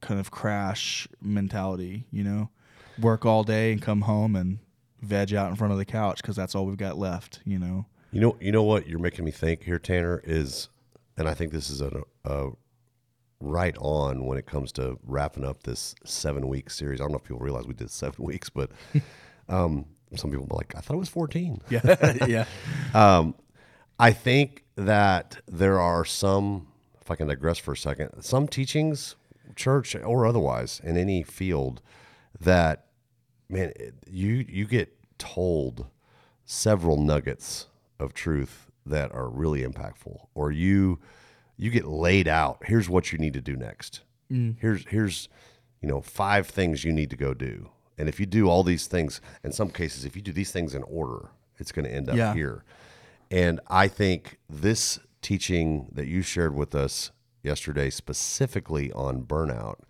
[0.00, 2.06] kind of crash mentality.
[2.12, 2.50] You know,
[2.96, 4.60] work all day and come home and
[5.00, 7.40] veg out in front of the couch because that's all we've got left.
[7.44, 7.86] You know.
[8.12, 10.68] You know, you know what you're making me think here, Tanner is,
[11.18, 12.50] and I think this is a, a
[13.40, 17.00] right on when it comes to wrapping up this seven week series.
[17.00, 18.70] I don't know if people realize we did seven weeks, but
[19.48, 21.60] um, some people were like, I thought it was 14.
[21.70, 22.44] Yeah, yeah.
[22.94, 23.34] Um,
[23.98, 26.68] I think that there are some,
[27.00, 29.16] if I can digress for a second, some teachings,
[29.56, 31.80] church or otherwise, in any field,
[32.40, 32.85] that
[33.48, 33.72] man,
[34.10, 35.86] you you get told
[36.44, 37.66] several nuggets
[37.98, 40.98] of truth that are really impactful, or you
[41.56, 42.58] you get laid out.
[42.64, 44.02] Here's what you need to do next.
[44.30, 44.56] Mm.
[44.60, 45.28] Here's here's
[45.80, 48.86] you know five things you need to go do, and if you do all these
[48.86, 52.08] things, in some cases, if you do these things in order, it's going to end
[52.08, 52.34] up Yeah.
[52.34, 52.64] here.
[53.30, 57.10] And I think this teaching that you shared with us
[57.42, 59.80] yesterday, specifically on burnout,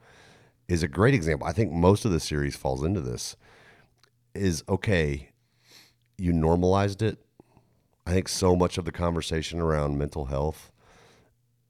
[0.69, 1.47] is a great example.
[1.47, 3.37] I think most of the series falls into this.
[4.37, 5.31] Is okay,
[6.19, 7.19] you normalized it.
[8.07, 10.71] I think so much of the conversation around mental health,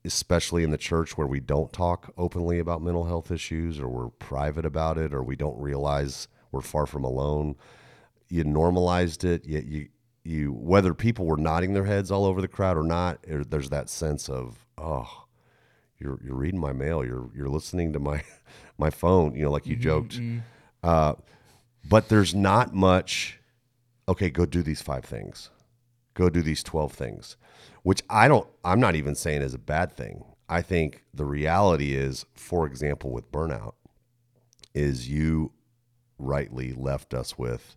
[0.04, 4.08] especially in the church where we don't talk openly about mental health issues or we're
[4.08, 7.56] private about it or we don't realize we're far from alone,
[8.28, 9.46] you normalized it.
[9.46, 9.88] Yet you,
[10.24, 13.70] you, whether people were nodding their heads all over the crowd or not, er- there's
[13.70, 15.24] that sense of, oh,
[15.98, 18.22] you're you're reading my mail, you're you're listening to my
[18.78, 20.20] my phone, you know, like you joked.
[20.82, 21.14] Uh,
[21.88, 23.38] but there's not much.
[24.08, 25.50] Okay, go do these five things.
[26.14, 27.36] Go do these twelve things,
[27.82, 28.48] which I don't.
[28.64, 30.24] I'm not even saying is a bad thing.
[30.48, 33.74] I think the reality is, for example, with burnout,
[34.74, 35.52] is you
[36.18, 37.76] rightly left us with.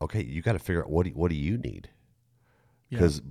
[0.00, 1.88] Okay, you got to figure out what do, what do you need
[2.92, 3.22] because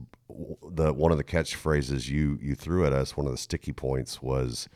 [0.71, 4.19] the one of the catchphrases you you threw at us, one of the sticky points
[4.21, 4.67] was,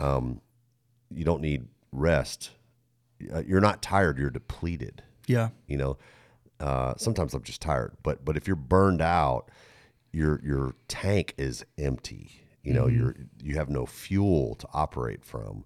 [0.00, 0.40] um,
[1.14, 2.52] you don't need rest.
[3.32, 4.18] Uh, You're not tired.
[4.18, 5.02] You're depleted.
[5.26, 5.50] Yeah.
[5.66, 5.98] You know,
[6.60, 9.50] uh, sometimes I'm just tired, but but if you're burned out,
[10.12, 12.44] your your tank is empty.
[12.62, 15.64] You know, you're you have no fuel to operate from.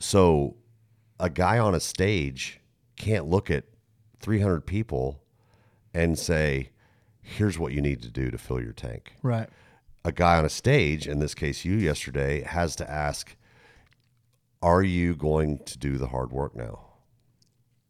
[0.00, 0.56] So,
[1.18, 2.60] a guy on a stage
[2.96, 3.64] can't look at
[4.20, 5.20] 300 people
[5.92, 6.70] and say,
[7.20, 9.48] "Here's what you need to do to fill your tank." Right.
[10.04, 13.34] a guy on a stage, in this case you yesterday, has to ask,
[14.64, 16.86] "Are you going to do the hard work now?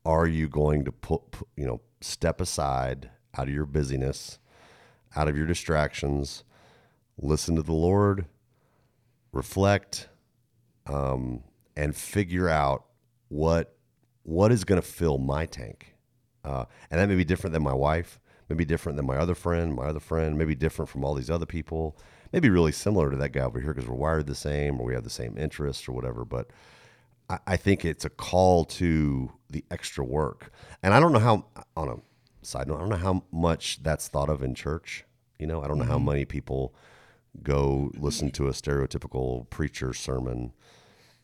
[0.05, 4.41] Are you going to put, put you know, step aside out of your busyness,
[5.15, 6.43] out of your distractions,
[7.17, 8.27] listen to the Lord,
[9.31, 10.09] reflect,
[10.87, 11.45] um,
[11.77, 12.87] and figure out
[13.29, 13.77] what
[14.25, 15.95] what is going to fill my tank?"
[16.43, 19.75] Uh, and that may be different than my wife, maybe different than my other friend,
[19.75, 21.97] my other friend, maybe different from all these other people,
[22.33, 24.95] maybe really similar to that guy over here because we're wired the same or we
[24.95, 26.25] have the same interests or whatever.
[26.25, 26.49] But
[27.29, 30.53] I, I think it's a call to the extra work.
[30.83, 31.97] And I don't know how, on a
[32.47, 35.05] side note, I don't know how much that's thought of in church.
[35.39, 36.07] You know, I don't know how mm-hmm.
[36.07, 36.75] many people
[37.43, 40.53] go listen to a stereotypical preacher sermon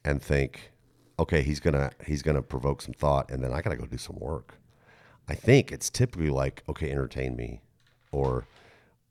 [0.04, 0.72] and think,
[1.18, 4.16] okay, he's gonna he's gonna provoke some thought, and then I gotta go do some
[4.18, 4.56] work.
[5.28, 7.60] I think it's typically like, okay, entertain me,
[8.12, 8.46] or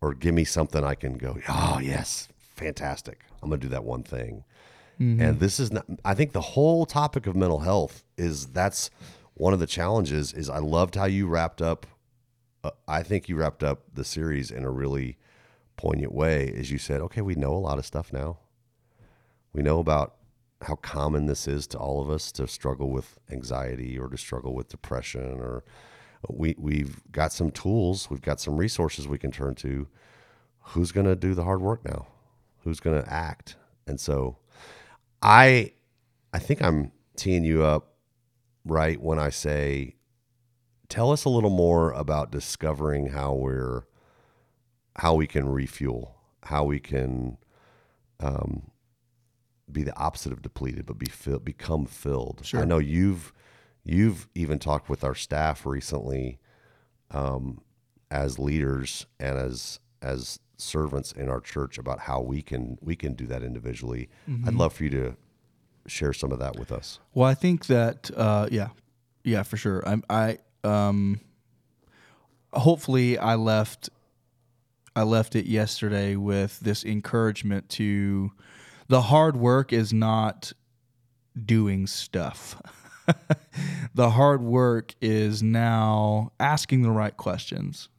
[0.01, 3.19] or give me something I can go, oh yes, fantastic.
[3.41, 4.43] I'm gonna do that one thing.
[5.21, 5.85] And this is not.
[6.03, 8.89] I think the whole topic of mental health is that's
[9.35, 10.33] one of the challenges.
[10.33, 11.85] Is I loved how you wrapped up.
[12.65, 15.17] Uh, I think you wrapped up the series in a really
[15.77, 16.47] poignant way.
[16.47, 18.39] Is you said, okay, we know a lot of stuff now.
[19.53, 20.15] We know about
[20.63, 24.53] how common this is to all of us to struggle with anxiety or to struggle
[24.53, 25.63] with depression or
[26.27, 29.87] we we've got some tools, we've got some resources we can turn to.
[30.61, 32.07] Who's going to do the hard work now?
[32.63, 33.55] Who's going to act?
[33.87, 34.37] And so
[35.21, 35.73] I
[36.33, 37.95] I think I'm teeing you up
[38.65, 39.95] right when I say
[40.89, 43.83] tell us a little more about discovering how we're
[44.97, 47.37] how we can refuel, how we can
[48.19, 48.71] um,
[49.71, 52.41] be the opposite of depleted, but be fill, become filled.
[52.43, 52.61] Sure.
[52.61, 53.33] I know you've
[53.83, 56.39] you've even talked with our staff recently
[57.11, 57.61] um,
[58.11, 63.13] as leaders and as as servants in our church about how we can we can
[63.13, 64.09] do that individually.
[64.45, 65.15] I'd love for you to
[65.87, 66.99] share some of that with us.
[67.13, 68.69] Well, I think that uh, yeah,
[69.23, 69.83] yeah, for sure.
[69.87, 71.21] I'm I um,
[72.53, 73.89] hopefully I left
[74.95, 78.31] I left it yesterday with this encouragement to
[78.87, 80.51] the hard work is not
[81.45, 82.61] doing stuff.
[83.93, 87.89] the hard work is now asking the right questions,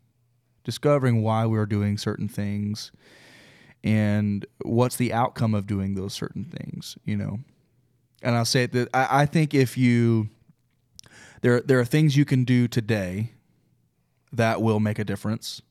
[0.65, 2.93] discovering why we're doing certain things,
[3.83, 7.41] and what's the outcome of doing those certain things, you know.
[8.23, 10.29] And I'll say that I, I think if you
[11.43, 13.33] there there are things you can do today
[14.33, 15.63] that will make a difference.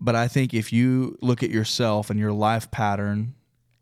[0.00, 3.34] But I think if you look at yourself and your life pattern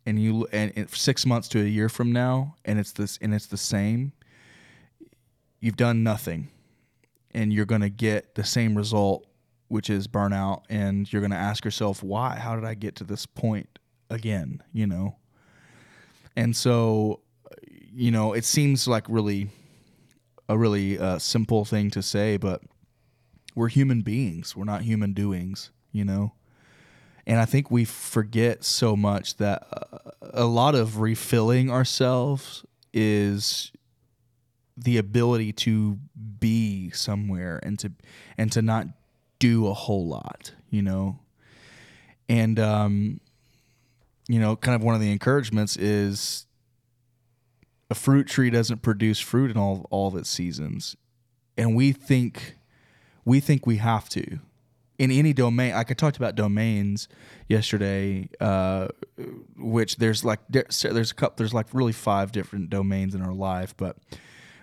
[0.04, 3.34] and you and, and six months to a year from now and it's this and
[3.34, 4.12] it's the same
[5.62, 6.50] you've done nothing
[7.30, 9.26] and you're going to get the same result
[9.68, 12.36] which is burnout and you're going to ask yourself why?
[12.36, 13.78] How did i get to this point
[14.10, 14.62] again?
[14.74, 15.16] You know?
[16.36, 17.20] And so
[17.94, 19.48] you know it seems like really
[20.48, 22.60] a really uh, simple thing to say but
[23.54, 24.56] we're human beings.
[24.56, 26.32] We're not human doings you know?
[27.26, 33.70] And I think we forget so much that uh, a lot of refilling ourselves is
[34.76, 35.98] the ability to
[36.38, 37.92] be somewhere and to
[38.38, 38.86] and to not
[39.38, 41.18] do a whole lot, you know.
[42.28, 43.20] And um
[44.28, 46.46] you know, kind of one of the encouragements is
[47.90, 50.96] a fruit tree doesn't produce fruit in all all of its seasons.
[51.56, 52.56] And we think
[53.24, 54.40] we think we have to
[54.98, 57.08] in any domain like i talked about domains
[57.48, 58.86] yesterday uh,
[59.56, 63.74] which there's like there's a couple there's like really five different domains in our life
[63.76, 63.96] but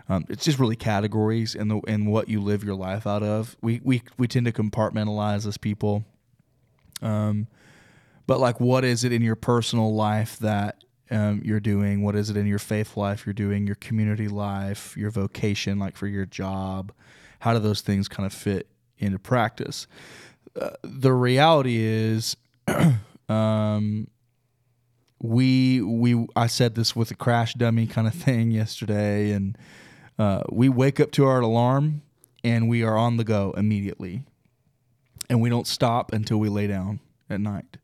[0.10, 3.56] um, it's just really categories in the in what you live your life out of.
[3.62, 6.04] We we, we tend to compartmentalize as people.
[7.02, 7.48] Um,
[8.26, 12.04] but like what is it in your personal life that um, you're doing?
[12.04, 13.68] What is it in your faith life you're doing?
[13.68, 14.98] Your community life?
[14.98, 16.92] Your vocation like for your job?
[17.40, 18.68] How do those things kind of fit
[18.98, 19.88] into practice?
[20.84, 22.36] The reality is,
[23.30, 24.08] um,
[25.22, 29.58] we we I said this with a crash dummy kind of thing yesterday, and
[30.20, 32.04] uh, we wake up to our alarm
[32.44, 34.22] and we are on the go immediately,
[35.30, 37.78] and we don't stop until we lay down at night,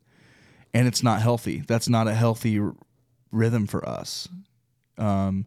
[0.74, 1.64] and it's not healthy.
[1.66, 2.76] That's not a healthy r-
[3.32, 4.28] rhythm for us.
[4.98, 5.46] Um,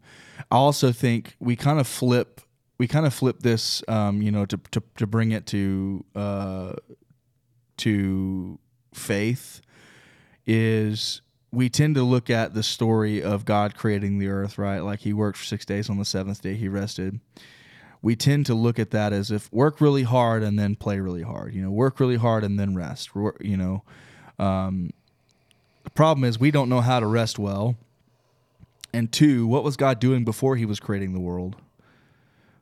[0.50, 2.40] I also think we kind of flip
[2.78, 6.72] we kind of flip this, um, you know, to, to, to bring it to uh,
[7.78, 8.58] to
[8.94, 9.60] faith
[10.46, 11.20] is
[11.52, 14.80] we tend to look at the story of God creating the earth, right?
[14.80, 17.20] Like he worked for six days, on the seventh day he rested.
[18.00, 21.22] We tend to look at that as if work really hard and then play really
[21.22, 23.82] hard, you know, work really hard and then rest, you know.
[24.38, 24.90] Um,
[25.82, 27.76] the problem is we don't know how to rest well.
[28.92, 31.56] And two, what was God doing before he was creating the world?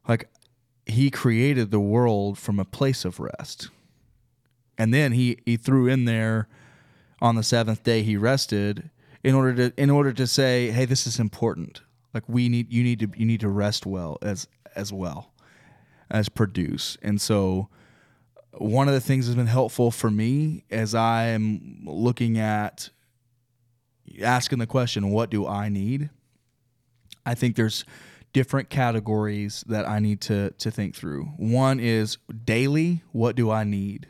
[0.08, 0.30] Like
[0.86, 3.68] he created the world from a place of rest
[4.78, 6.48] and then he he threw in there
[7.20, 8.90] on the seventh day he rested
[9.22, 11.80] in order to in order to say hey this is important.
[12.14, 15.32] Like we need you need to you need to rest well as as well
[16.10, 16.96] as produce.
[17.02, 17.68] And so
[18.52, 22.88] one of the things that's been helpful for me as i am looking at
[24.22, 26.10] asking the question what do i need?
[27.24, 27.84] I think there's
[28.32, 31.24] different categories that i need to to think through.
[31.36, 34.06] One is daily what do i need?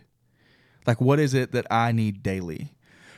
[0.86, 2.72] Like, what is it that I need daily?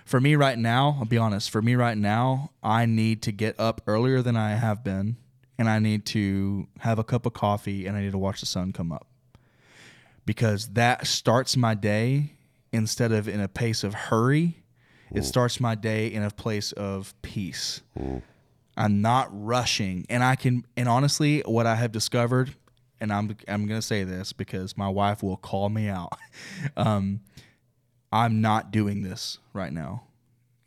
[0.08, 3.60] For me right now, I'll be honest, for me right now, I need to get
[3.60, 5.18] up earlier than I have been,
[5.58, 8.46] and I need to have a cup of coffee, and I need to watch the
[8.46, 9.06] sun come up.
[10.24, 12.32] Because that starts my day
[12.72, 14.62] instead of in a pace of hurry,
[15.12, 17.82] it starts my day in a place of peace.
[18.78, 20.64] I'm not rushing, and I can.
[20.74, 22.54] And honestly, what I have discovered,
[22.98, 26.14] and I'm I'm gonna say this because my wife will call me out.
[26.78, 27.20] um,
[28.10, 30.08] I'm not doing this right now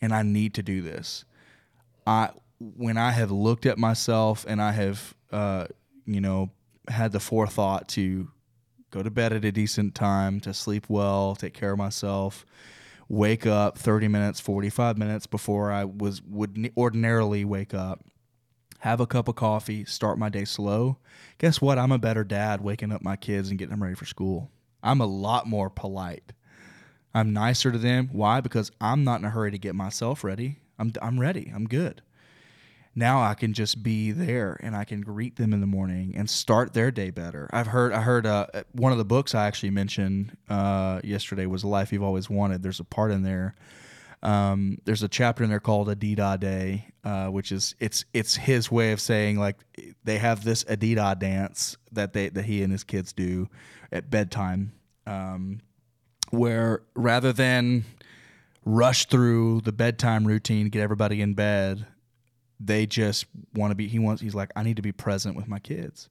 [0.01, 1.23] and I need to do this.
[2.05, 5.67] I when I have looked at myself and I have uh,
[6.05, 6.51] you know
[6.87, 8.29] had the forethought to
[8.89, 12.45] go to bed at a decent time, to sleep well, take care of myself,
[13.07, 18.03] wake up 30 minutes, 45 minutes before I was would ordinarily wake up,
[18.79, 20.97] have a cup of coffee, start my day slow.
[21.37, 21.77] Guess what?
[21.77, 24.51] I'm a better dad waking up my kids and getting them ready for school.
[24.83, 26.33] I'm a lot more polite
[27.13, 28.09] I'm nicer to them.
[28.11, 28.41] Why?
[28.41, 30.59] Because I'm not in a hurry to get myself ready.
[30.79, 31.51] I'm I'm ready.
[31.53, 32.01] I'm good.
[32.93, 36.29] Now I can just be there and I can greet them in the morning and
[36.29, 37.49] start their day better.
[37.53, 41.61] I've heard I heard uh, one of the books I actually mentioned uh, yesterday was
[41.61, 43.55] "The Life You've Always Wanted." There's a part in there.
[44.23, 48.69] Um, there's a chapter in there called Adidas Day, uh, which is it's it's his
[48.69, 49.57] way of saying like
[50.03, 53.47] they have this Adidas dance that they that he and his kids do
[53.91, 54.73] at bedtime.
[55.07, 55.61] Um,
[56.31, 57.85] where rather than
[58.65, 61.85] rush through the bedtime routine, get everybody in bed,
[62.59, 63.87] they just want to be.
[63.87, 64.21] He wants.
[64.21, 66.09] He's like, I need to be present with my kids,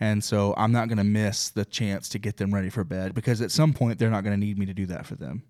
[0.00, 3.14] and so I'm not going to miss the chance to get them ready for bed
[3.14, 5.44] because at some point they're not going to need me to do that for them.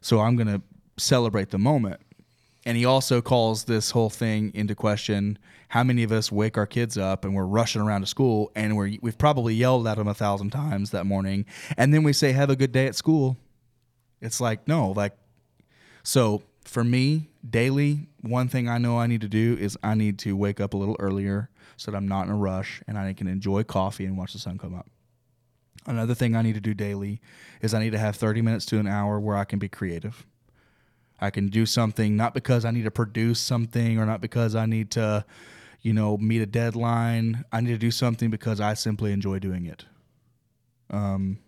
[0.00, 0.62] So I'm going to
[0.98, 2.00] celebrate the moment.
[2.66, 5.38] And he also calls this whole thing into question
[5.68, 8.76] how many of us wake our kids up and we're rushing around to school and
[8.76, 11.46] we're, we've probably yelled at them a thousand times that morning.
[11.76, 13.36] And then we say, have a good day at school.
[14.20, 15.16] It's like, no, like,
[16.02, 20.18] so for me, daily, one thing I know I need to do is I need
[20.20, 23.12] to wake up a little earlier so that I'm not in a rush and I
[23.12, 24.90] can enjoy coffee and watch the sun come up.
[25.86, 27.20] Another thing I need to do daily
[27.62, 30.26] is I need to have 30 minutes to an hour where I can be creative.
[31.20, 34.66] I can do something not because I need to produce something or not because I
[34.66, 35.24] need to,
[35.82, 37.44] you know, meet a deadline.
[37.52, 39.86] I need to do something because I simply enjoy doing it.
[40.90, 41.38] Um,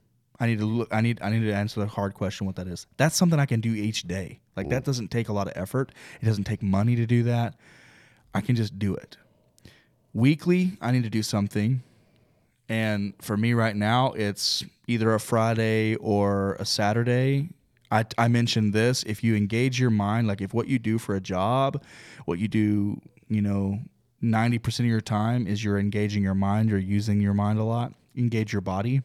[0.40, 0.88] I need to look.
[0.92, 1.20] I need.
[1.20, 2.46] I need to answer the hard question.
[2.46, 2.86] What that is?
[2.96, 4.40] That's something I can do each day.
[4.56, 5.92] Like that doesn't take a lot of effort.
[6.20, 7.56] It doesn't take money to do that.
[8.34, 9.16] I can just do it.
[10.14, 11.82] Weekly, I need to do something,
[12.68, 17.50] and for me right now, it's either a Friday or a Saturday.
[17.90, 19.02] I, I mentioned this.
[19.04, 21.82] If you engage your mind, like if what you do for a job,
[22.24, 23.80] what you do, you know,
[24.22, 27.94] 90% of your time is you're engaging your mind, you're using your mind a lot,
[28.16, 29.02] engage your body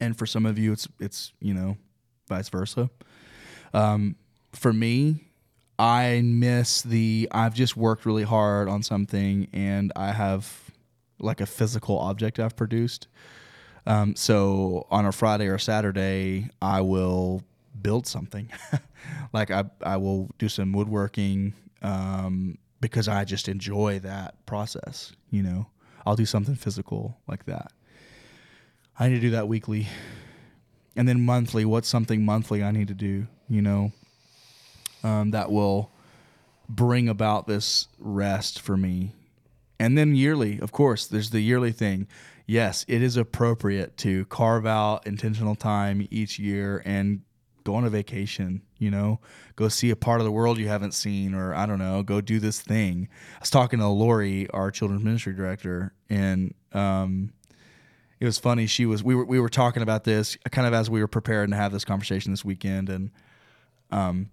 [0.00, 1.76] and for some of you it's it's you know
[2.28, 2.90] vice versa
[3.74, 4.16] um,
[4.52, 5.26] for me
[5.78, 10.70] i miss the i've just worked really hard on something and i have
[11.18, 13.06] like a physical object i've produced
[13.86, 17.42] um, so on a friday or saturday i will
[17.80, 18.50] build something
[19.32, 25.42] like I, I will do some woodworking um, because i just enjoy that process you
[25.42, 25.66] know
[26.04, 27.72] i'll do something physical like that
[29.00, 29.88] I need to do that weekly.
[30.94, 33.92] And then monthly, what's something monthly I need to do, you know,
[35.02, 35.90] um, that will
[36.68, 39.12] bring about this rest for me.
[39.78, 42.08] And then yearly, of course, there's the yearly thing.
[42.46, 47.22] Yes, it is appropriate to carve out intentional time each year and
[47.64, 49.20] go on a vacation, you know,
[49.56, 52.20] go see a part of the world you haven't seen, or I don't know, go
[52.20, 53.08] do this thing.
[53.36, 57.32] I was talking to Lori, our children's ministry director, and um,
[58.18, 58.66] it was funny.
[58.66, 61.50] She was we were we were talking about this kind of as we were preparing
[61.50, 63.10] to have this conversation this weekend, and
[63.90, 64.30] um,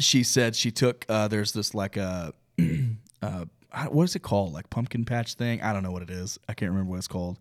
[0.00, 2.32] she said she took uh, there's this like a
[3.22, 3.44] uh,
[3.88, 5.62] what is it called like pumpkin patch thing?
[5.62, 6.38] I don't know what it is.
[6.48, 7.38] I can't remember what it's called.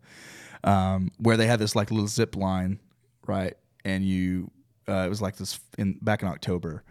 [0.63, 2.79] Um, where they had this like little zip line,
[3.25, 3.55] right?
[3.83, 4.51] And you,
[4.91, 6.83] uh, it was like this in back in October,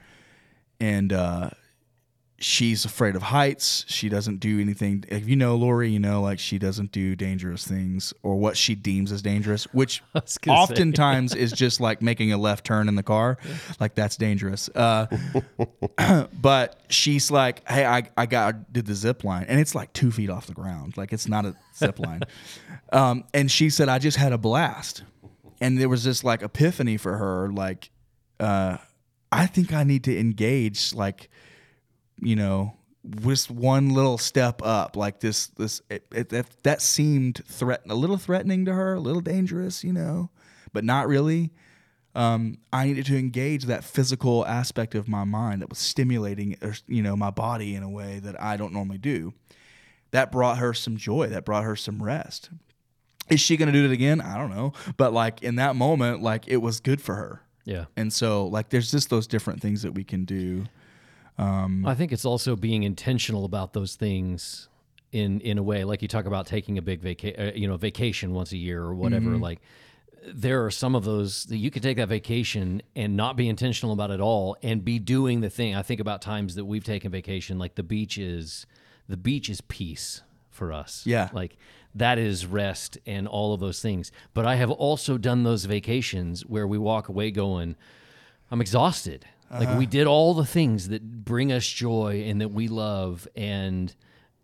[0.81, 1.51] and uh,
[2.41, 3.85] she's afraid of heights.
[3.87, 5.05] She doesn't do anything.
[5.09, 8.75] If you know Lori, you know like she doesn't do dangerous things or what she
[8.75, 10.03] deems as dangerous, which
[10.49, 13.39] oftentimes is just like making a left turn in the car.
[13.79, 14.69] Like that's dangerous.
[14.75, 15.07] Uh,
[16.41, 20.11] but she's like, hey, I, I got did the zip line, and it's like two
[20.11, 20.97] feet off the ground.
[20.97, 22.23] Like it's not a zip line.
[22.93, 25.05] um, and she said, I just had a blast,
[25.61, 27.91] and there was this like epiphany for her, like.
[28.39, 28.79] Uh,
[29.33, 31.29] I think I need to engage like
[32.21, 32.75] you know,
[33.23, 37.95] just one little step up, like this, this it, it, that, that seemed threat a
[37.95, 40.31] little threatening to her, a little dangerous, you know,
[40.73, 41.51] but not really.
[42.15, 46.75] Um, I needed to engage that physical aspect of my mind that was stimulating, or
[46.89, 49.33] you know, my body in a way that I don't normally do.
[50.11, 51.29] That brought her some joy.
[51.29, 52.51] That brought her some rest.
[53.31, 54.21] Is she going to do it again?
[54.21, 54.73] I don't know.
[54.97, 57.43] But like in that moment, like it was good for her.
[57.65, 57.87] Yeah.
[57.97, 60.65] And so like there's just those different things that we can do.
[61.39, 64.69] Um, I think it's also being intentional about those things
[65.13, 67.77] in in a way, like you talk about taking a big vacation, uh, you know,
[67.77, 69.31] vacation once a year or whatever.
[69.31, 69.43] Mm-hmm.
[69.43, 69.61] Like
[70.27, 73.93] there are some of those that you could take that vacation and not be intentional
[73.93, 75.75] about it all and be doing the thing.
[75.75, 78.67] I think about times that we've taken vacation, like the beach is
[79.09, 81.05] the beach is peace for us.
[81.07, 81.31] Yeah.
[81.33, 81.57] Like
[81.95, 84.13] that is rest and all of those things.
[84.35, 87.77] But I have also done those vacations where we walk away going,
[88.51, 89.27] I'm exhausted.
[89.51, 89.65] Uh-huh.
[89.65, 93.95] Like we did all the things that bring us joy and that we love, and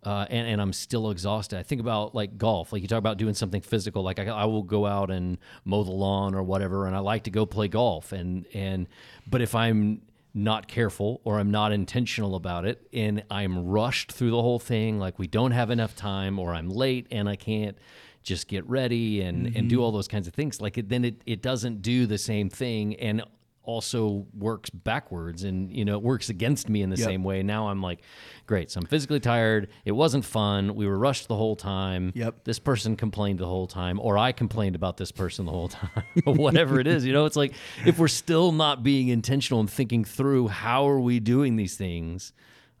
[0.03, 1.57] uh, and and I'm still exhausted.
[1.57, 2.73] I think about like golf.
[2.73, 4.03] Like you talk about doing something physical.
[4.03, 7.23] Like I, I will go out and mow the lawn or whatever, and I like
[7.23, 8.11] to go play golf.
[8.11, 8.87] And and
[9.29, 10.01] but if I'm
[10.37, 14.99] not careful or I'm not intentional about it and I'm rushed through the whole thing
[14.99, 17.77] like we don't have enough time or I'm late and I can't
[18.23, 19.57] just get ready and mm-hmm.
[19.57, 22.17] and do all those kinds of things like it, then it, it doesn't do the
[22.17, 23.23] same thing and
[23.67, 27.05] also works backwards and you know it works against me in the yep.
[27.05, 27.99] same way now i'm like
[28.47, 32.43] great so i'm physically tired it wasn't fun we were rushed the whole time yep
[32.45, 36.01] this person complained the whole time or i complained about this person the whole time
[36.25, 37.53] or whatever it is you know it's like
[37.85, 42.33] if we're still not being intentional and thinking through how are we doing these things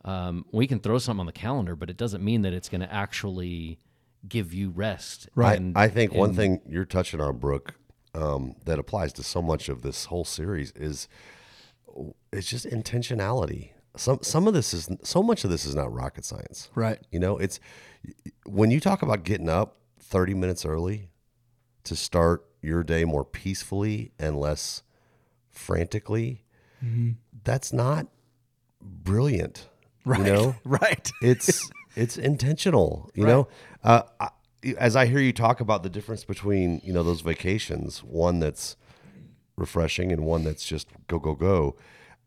[0.07, 2.81] um, we can throw something on the calendar, but it doesn't mean that it's going
[2.81, 3.77] to actually
[4.27, 5.27] give you rest.
[5.35, 5.59] Right.
[5.59, 7.75] And- I think one thing you're touching on, Brooke,
[8.13, 11.07] um, that applies to so much of this whole series is
[12.31, 13.71] it's just intentionality.
[13.95, 16.69] Some some of this is so much of this is not rocket science.
[16.75, 16.99] Right.
[17.11, 17.59] You know, it's
[18.45, 21.09] when you talk about getting up 30 minutes early
[21.83, 24.83] to start your day more peacefully and less
[25.49, 26.43] frantically,
[27.43, 28.07] that's not
[28.81, 29.67] brilliant.
[30.05, 30.19] Right.
[30.19, 31.11] You know, Right.
[31.21, 33.47] it's it's intentional you know
[33.83, 34.29] uh, I,
[34.77, 38.75] as i hear you talk about the difference between you know those vacations one that's
[39.55, 41.75] refreshing and one that's just go go go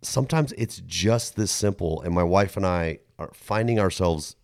[0.02, 4.36] sometimes it's just this simple and my wife and i are finding ourselves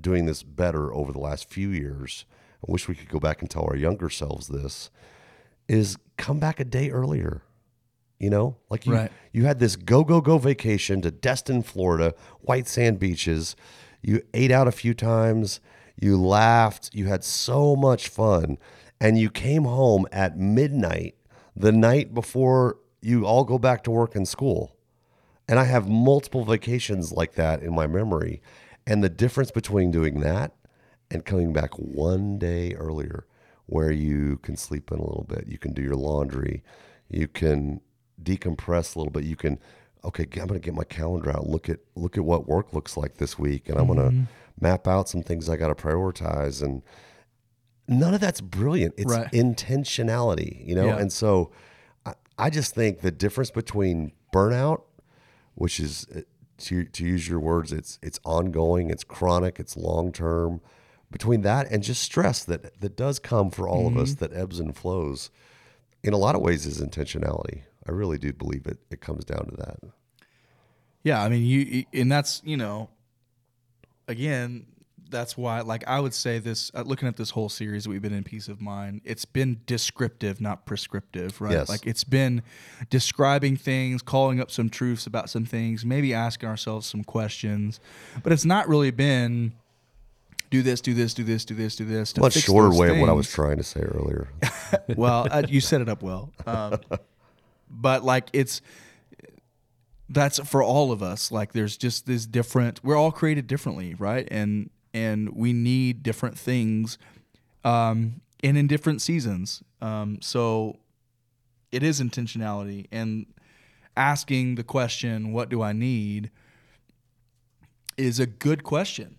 [0.00, 2.24] doing this better over the last few years
[2.66, 4.90] i wish we could go back and tell our younger selves this
[5.68, 7.42] is come back a day earlier
[8.18, 9.12] you know like you Right.
[9.32, 13.56] you had this go go go vacation to Destin, Florida, white sand beaches.
[14.02, 15.60] You ate out a few times,
[15.96, 18.58] you laughed, you had so much fun,
[19.00, 21.14] and you came home at midnight
[21.56, 24.76] the night before you all go back to work and school.
[25.46, 28.40] And I have multiple vacations like that in my memory.
[28.86, 30.52] And the difference between doing that
[31.10, 33.26] and coming back one day earlier,
[33.66, 36.62] where you can sleep in a little bit, you can do your laundry,
[37.08, 37.80] you can
[38.22, 39.58] decompress a little bit, you can,
[40.04, 42.96] okay, I'm going to get my calendar out, look at look at what work looks
[42.96, 44.24] like this week, and I'm going to mm-hmm.
[44.60, 46.62] Map out some things I got to prioritize.
[46.62, 46.82] And
[47.88, 48.94] none of that's brilliant.
[48.96, 49.30] It's Right.
[49.32, 50.86] intentionality, you know.
[50.86, 50.98] Yeah.
[50.98, 51.50] And so,
[52.06, 54.82] I, I just think the difference between burnout
[55.54, 56.20] which is uh,
[56.58, 60.60] to to use your words, it's it's ongoing, it's chronic, it's long term.
[61.10, 64.58] Between that and just stress that that does come for all of us, that ebbs
[64.58, 65.30] and flows,
[66.02, 67.62] in a lot of ways is intentionality.
[67.86, 68.78] I really do believe it.
[68.90, 69.78] It comes down to that.
[71.04, 72.90] Yeah, I mean, you and that's you know,
[74.08, 74.66] again,
[75.10, 75.60] that's why.
[75.60, 78.48] Like I would say this, uh, looking at this whole series we've been in, peace
[78.48, 79.00] of mind.
[79.04, 81.52] It's been descriptive, not prescriptive, right?
[81.52, 81.68] Yes.
[81.68, 82.42] Like it's been
[82.90, 87.80] describing things, calling up some truths about some things, maybe asking ourselves some questions,
[88.22, 89.52] but it's not really been
[90.50, 92.12] do this, do this, do this, do this, do this.
[92.12, 94.28] to Much shorter way of what I was trying to say earlier.
[94.96, 96.32] well, uh, you set it up well.
[96.46, 96.78] Um,
[97.68, 98.60] but like it's
[100.08, 101.32] that's for all of us.
[101.32, 102.82] Like there's just this different.
[102.84, 104.28] We're all created differently, right?
[104.30, 106.98] And and we need different things,
[107.64, 109.62] um, and in different seasons.
[109.80, 110.78] Um, so
[111.72, 113.26] it is intentionality and
[113.96, 116.30] asking the question, "What do I need?"
[117.96, 119.18] is a good question,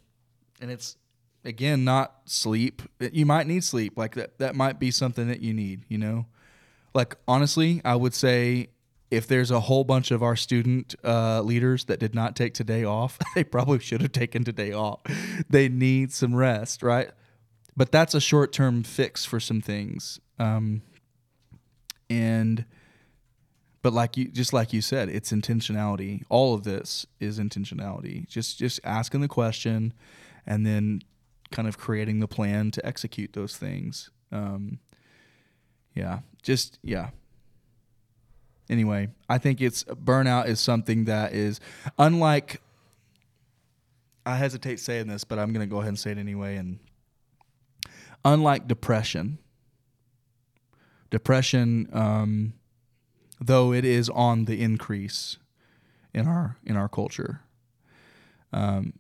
[0.61, 0.97] and it's
[1.43, 2.81] again not sleep.
[2.99, 3.97] You might need sleep.
[3.97, 4.37] Like that.
[4.37, 5.83] That might be something that you need.
[5.89, 6.25] You know,
[6.93, 8.69] like honestly, I would say
[9.15, 12.83] if there's a whole bunch of our student uh, leaders that did not take today
[12.83, 14.99] off, they probably should have taken today off.
[15.49, 17.09] They need some rest, right?
[17.77, 20.19] But that's a short term fix for some things.
[20.37, 20.81] Um,
[22.09, 22.65] and
[23.81, 28.57] but like you just like you said it's intentionality all of this is intentionality just
[28.57, 29.93] just asking the question
[30.45, 31.01] and then
[31.51, 34.79] kind of creating the plan to execute those things um
[35.93, 37.09] yeah just yeah
[38.69, 41.59] anyway i think it's burnout is something that is
[41.97, 42.61] unlike
[44.25, 46.79] i hesitate saying this but i'm going to go ahead and say it anyway and
[48.23, 49.37] unlike depression
[51.09, 52.53] depression um
[53.39, 55.37] though it is on the increase
[56.13, 57.41] in our in our culture.
[58.53, 58.93] Um,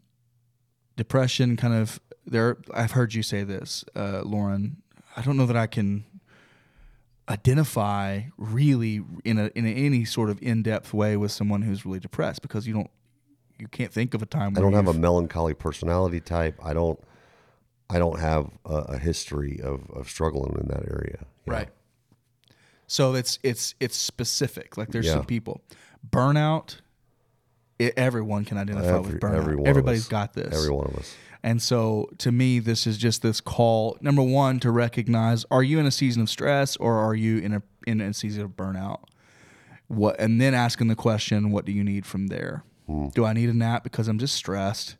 [0.97, 2.57] depression kind of there.
[2.73, 4.81] I've heard you say this, uh, Lauren.
[5.15, 6.05] I don't know that I can
[7.29, 11.99] identify really in a in any sort of in depth way with someone who's really
[11.99, 12.89] depressed because you don't
[13.57, 14.53] you can't think of a time.
[14.57, 16.59] I don't have a melancholy personality type.
[16.63, 16.99] I don't.
[17.87, 21.19] I don't have a, a history of, of struggling in that area.
[21.19, 21.57] you know.
[21.57, 21.69] Right.
[22.87, 24.75] So it's it's it's specific.
[24.77, 25.13] Like there's Yeah.
[25.13, 25.61] some people
[26.09, 26.77] burnout.
[27.77, 29.35] It, everyone can identify Every- with burnout.
[29.35, 30.55] every one of Everybody's got this.
[30.55, 31.15] Every one of us.
[31.43, 33.97] And so to me, this is just this call.
[34.01, 37.53] Number one, to recognize: Are you in a season of stress, or are you in
[37.53, 39.01] a in a season of burnout?
[39.87, 42.63] What, and then asking the question: What do you need from there?
[42.87, 43.09] Hmm.
[43.09, 44.95] Do I need a nap because I'm just stressed?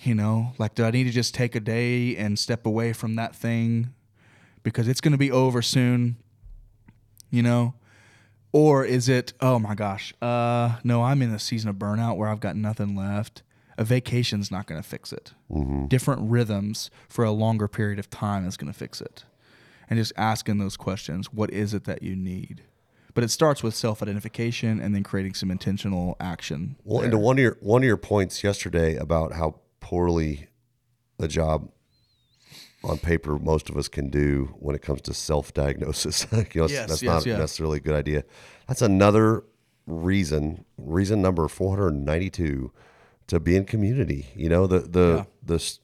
[0.00, 3.16] You know, like do I need to just take a day and step away from
[3.16, 3.94] that thing
[4.62, 6.16] because it's going to be over soon?
[7.30, 7.74] You know,
[8.52, 9.32] or is it?
[9.40, 12.96] Oh my gosh, uh, no, I'm in a season of burnout where I've got nothing
[12.96, 13.42] left.
[13.76, 15.34] A vacation's not going to fix it
[15.88, 19.24] different rhythms for a longer period of time is going to fix it.
[19.88, 22.62] And just asking those questions, what is it that you need?
[23.14, 26.76] But it starts with self identification and then creating some intentional action.
[26.84, 30.48] Well, and to one of your one of your points yesterday about how poorly
[31.16, 31.70] the job
[32.84, 36.26] on paper most of us can do when it comes to self diagnosis.
[36.32, 38.24] you know, Yes, that's yes, not necessarily a good idea.
[38.66, 39.44] That's another
[39.86, 42.72] reason, reason number four hundred and ninety two,
[43.26, 44.26] to be in community.
[44.36, 45.24] You know, the the Yeah.
[45.42, 45.78] the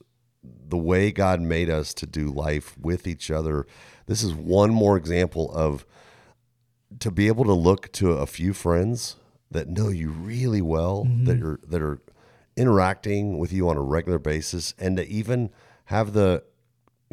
[0.68, 3.66] the way God made us to do life with each other.
[4.06, 5.86] This is one more example of
[7.00, 9.16] to be able to look to a few friends
[9.50, 11.24] that know you really well mm-hmm.
[11.24, 12.00] that are that are
[12.56, 15.50] interacting with you on a regular basis and to even
[15.86, 16.42] have the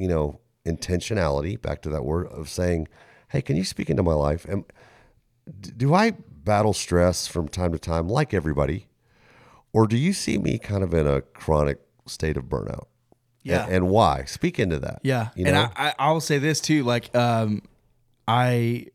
[0.01, 2.87] you know intentionality back to that word of saying
[3.29, 4.45] hey can you speak into my life?
[4.45, 4.65] And
[5.77, 6.11] do i
[6.43, 8.87] battle stress from time to time like everybody?
[9.73, 12.87] Or do you see me kind of in a chronic state of burnout?
[13.43, 13.65] Yeah.
[13.65, 14.25] and, and why?
[14.25, 15.69] Speak into that Yeah, you and know?
[15.75, 16.83] I, I I will say this too.
[16.83, 17.63] Like, um,
[18.27, 18.87] I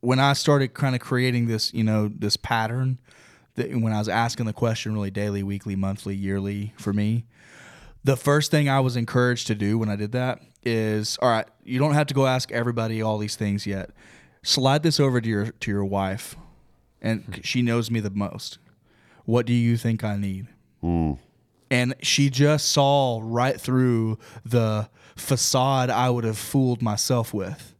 [0.00, 2.98] when I started kind of creating this, you know, this pattern
[3.54, 7.26] that when I was asking the question really daily, weekly, monthly, yearly for me,
[8.04, 11.46] the first thing I was encouraged to do when I did that is, all right,
[11.64, 13.90] you don't have to go ask everybody all these things yet.
[14.42, 16.34] Slide this over to your to your wife,
[17.02, 17.32] and hmm.
[17.42, 18.58] she knows me the most.
[19.24, 20.48] What do you think I need?
[20.80, 21.12] Hmm.
[21.70, 27.74] and she just saw right through the facade I would have fooled myself with.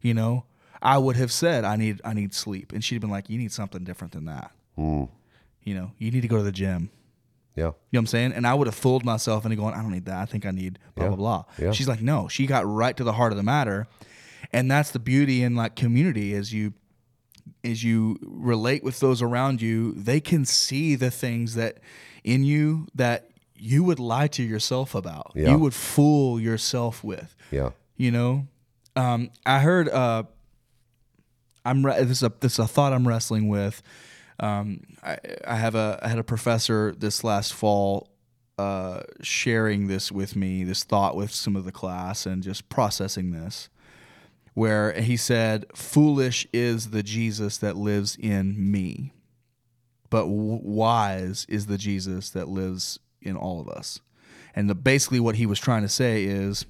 [0.00, 0.46] You know,
[0.80, 3.52] I would have said I need I need sleep, and she'd been like, "You need
[3.52, 5.04] something different than that." Hmm.
[5.62, 6.90] You know, you need to go to the gym.
[7.56, 8.32] Yeah You know what I'm saying?
[8.34, 10.18] And I would have fooled myself into going, I don't need that.
[10.18, 11.44] I think I need blah blah blah.
[11.58, 11.72] Yeah.
[11.72, 12.28] She's like, no.
[12.28, 13.86] She got right to the heart of the matter,
[14.52, 16.72] and that's the beauty in like community as you
[17.64, 21.78] as you relate with those around you, they can see the things that
[22.22, 25.32] in you that you would lie to yourself about.
[25.34, 25.50] Yeah.
[25.50, 27.34] You would fool yourself with.
[27.50, 28.46] yeah You know,
[28.94, 29.88] um, I heard.
[29.88, 30.24] Uh,
[31.64, 33.82] I'm re- this is a this is a thought I'm wrestling with.
[34.38, 38.10] Um, I, I have a I had a professor this last fall
[38.58, 43.30] uh, sharing this with me, this thought with some of the class, and just processing
[43.30, 43.68] this.
[44.54, 49.12] Where he said, "Foolish is the Jesus that lives in me,
[50.08, 54.00] but w- wise is the Jesus that lives in all of us."
[54.54, 56.64] And the, basically, what he was trying to say is,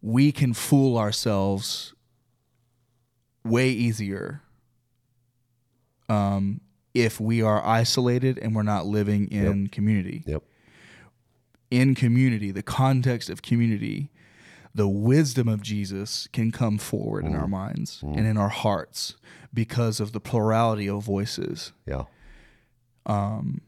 [0.00, 1.94] we can fool ourselves
[3.44, 4.40] way easier
[6.08, 6.60] um,
[6.92, 10.22] if we are isolated and we're not living in community.
[10.26, 10.42] yep
[11.70, 14.10] In community, the context of community,
[14.74, 19.16] the wisdom of Jesus can come forward in our minds and in our hearts
[19.52, 21.72] because of the plurality of voices.
[21.86, 22.04] yeah
[23.06, 23.60] Um,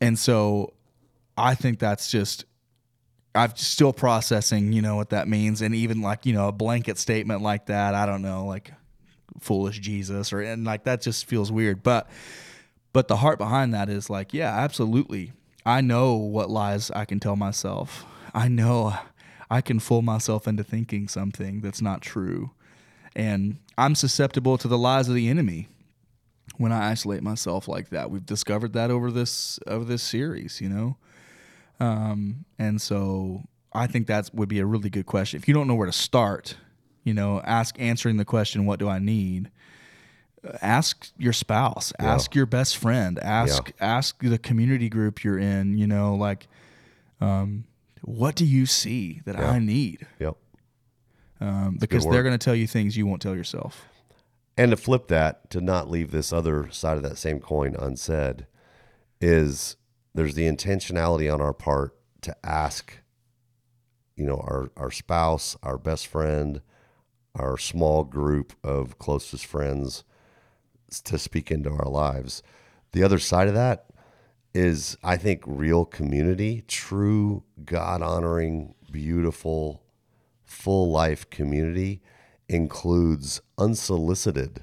[0.00, 0.72] And so
[1.36, 2.44] I think that's just
[3.34, 5.62] I'm still processing, you know, what that means.
[5.62, 8.72] And even like, you know, a blanket statement like that, I don't know, like
[9.38, 11.82] foolish Jesus or and like that just feels weird.
[11.82, 12.08] But
[12.92, 15.32] but the heart behind that is like, yeah, absolutely.
[15.64, 18.04] I know what lies I can tell myself.
[18.34, 18.94] I know
[19.50, 22.52] I can fool myself into thinking something that's not true.
[23.14, 25.68] And I'm susceptible to the lies of the enemy
[26.56, 28.10] when I isolate myself like that.
[28.10, 30.96] We've discovered that over this over this series, you know.
[31.80, 35.38] Um, and so I think that would be a really good question.
[35.38, 36.56] If you don't know where to start,
[37.04, 39.50] you know, ask answering the question, "What do I need?"
[40.62, 45.76] Ask your spouse, ask your best friend, ask ask the community group you're in.
[45.76, 46.48] You know, like,
[47.20, 47.64] um,
[48.02, 50.06] what do you see that I need?
[50.18, 50.36] yep
[51.40, 53.86] Um, because they're going to tell you things you won't tell yourself.
[54.56, 58.46] And to flip that, to not leave this other side of that same coin unsaid,
[59.20, 59.76] is
[60.14, 62.98] there's the intentionality on our part to ask,
[64.16, 66.60] you know, our, our spouse, our best friend,
[67.34, 70.04] our small group of closest friends
[71.04, 72.42] to speak into our lives.
[72.92, 73.86] The other side of that
[74.52, 79.82] is, I think, real community, true God honoring, beautiful,
[80.44, 82.02] full life community
[82.48, 84.62] includes unsolicited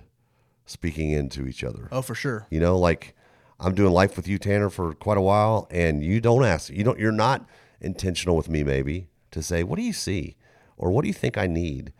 [0.66, 1.88] speaking into each other.
[1.92, 2.48] Oh, for sure.
[2.50, 3.16] You know, like
[3.60, 6.70] I'm doing life with you, Tanner, for quite a while, and you don't ask.
[6.70, 7.00] You don't.
[7.00, 7.48] You're not
[7.80, 10.36] intentional with me, maybe, to say, "What do you see?"
[10.76, 11.94] or "What do you think I need?"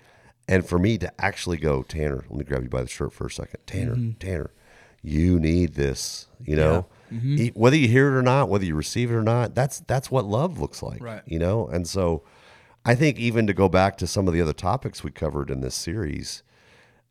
[0.48, 3.28] And for me to actually go, Tanner, let me grab you by the shirt for
[3.28, 3.60] a second.
[3.66, 4.52] Tanner, Tanner,
[5.02, 6.28] you need this.
[6.44, 9.56] You know, E- whether you hear it or not, whether you receive it or not,
[9.56, 11.02] that's that's what love looks like.
[11.02, 11.22] Right.
[11.26, 12.24] You know, and so
[12.86, 15.60] I think even to go back to some of the other topics we covered in
[15.60, 16.44] this series,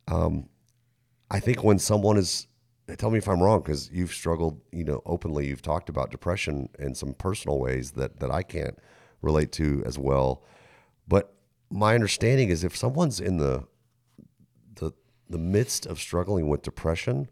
[0.09, 0.49] um,
[1.31, 2.47] I think when someone is,
[2.97, 6.71] tell me if I'm wrong, because you've struggled, you know, openly, you've talked about depression
[6.79, 8.79] in some personal ways that, that I can't
[9.21, 10.43] relate to as well.
[11.07, 11.35] But
[11.71, 13.65] my understanding is if someone's in the,
[14.77, 14.93] the,
[15.29, 17.29] the midst of struggling with depression,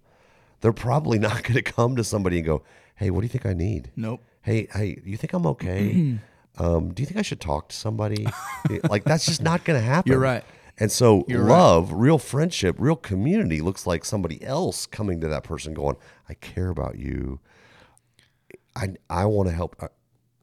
[0.61, 2.63] they're probably not going to come to somebody and go,
[2.97, 4.23] "Hey, what do you think I need?" Nope.
[4.43, 6.19] Hey, hey, you think I'm okay?
[6.59, 8.27] um, do you think I should talk to somebody?
[8.91, 10.11] like that's just not going to happen.
[10.13, 10.45] You're right.
[10.77, 11.51] And so, You're right.
[11.57, 15.97] love, real friendship, real community looks like somebody else coming to that person, going,
[16.29, 17.39] "I care about you.
[18.77, 19.89] I I want to help." Uh,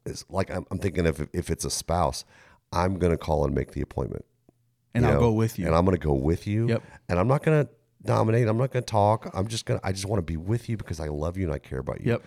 [0.06, 2.24] It's like I'm, I'm thinking if if it's a spouse,
[2.72, 4.24] I'm going to call and make the appointment,
[4.94, 5.66] And I'll know, go with you.
[5.66, 6.68] and I'm going to go with you.
[6.68, 6.82] Yep.
[7.08, 7.70] And I'm not going to
[8.04, 8.48] dominate.
[8.48, 9.30] I'm not going to talk.
[9.34, 9.78] I'm just going.
[9.80, 11.78] to I just want to be with you because I love you and I care
[11.78, 12.12] about you.
[12.12, 12.22] Yep.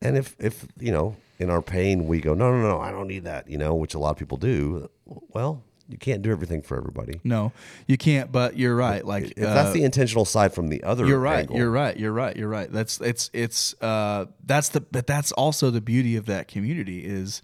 [0.00, 3.06] And if if you know in our pain we go, no, no, no, I don't
[3.06, 3.48] need that.
[3.48, 4.88] You know, which a lot of people do.
[5.06, 7.20] Well, you can't do everything for everybody.
[7.22, 7.52] no,
[7.86, 8.32] you can't.
[8.32, 9.04] But you're right.
[9.04, 11.40] Like If uh, that's the intentional side from the other, You're right.
[11.40, 11.96] angle, You're right.
[11.96, 12.36] You're right.
[12.36, 12.72] You're right.
[12.72, 17.42] That's it's it's uh that's the but that's also the beauty of that community is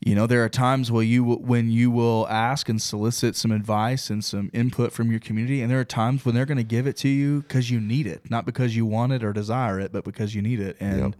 [0.00, 4.10] you know there are times where you when you will ask and solicit some advice
[4.10, 6.86] and some input from your community and there are times when they're going to give
[6.86, 9.92] it to you cuz you need it not because you want it or desire it
[9.92, 10.76] but because you need it.
[10.80, 11.16] And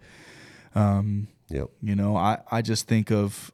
[1.50, 1.70] Yep.
[1.82, 3.50] you know I I just think of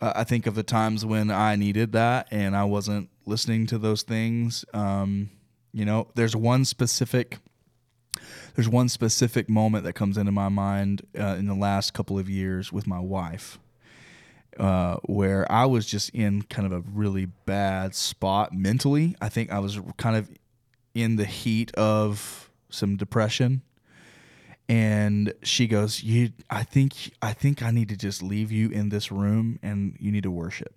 [0.00, 3.78] I I think of the times when I needed that and I wasn't listening to
[3.78, 4.64] those things.
[4.72, 5.30] Um
[5.72, 7.38] you know there's one specific
[8.54, 12.30] there's one specific moment that comes into my mind uh, in the last couple of
[12.30, 13.58] years with my wife
[14.58, 19.16] uh, where I was just in kind of a really bad spot mentally.
[19.20, 20.30] I think I was kind of
[20.94, 23.62] in the heat of some depression.
[24.68, 28.88] And she goes, "You, I think, I think I need to just leave you in
[28.88, 30.74] this room, and you need to worship."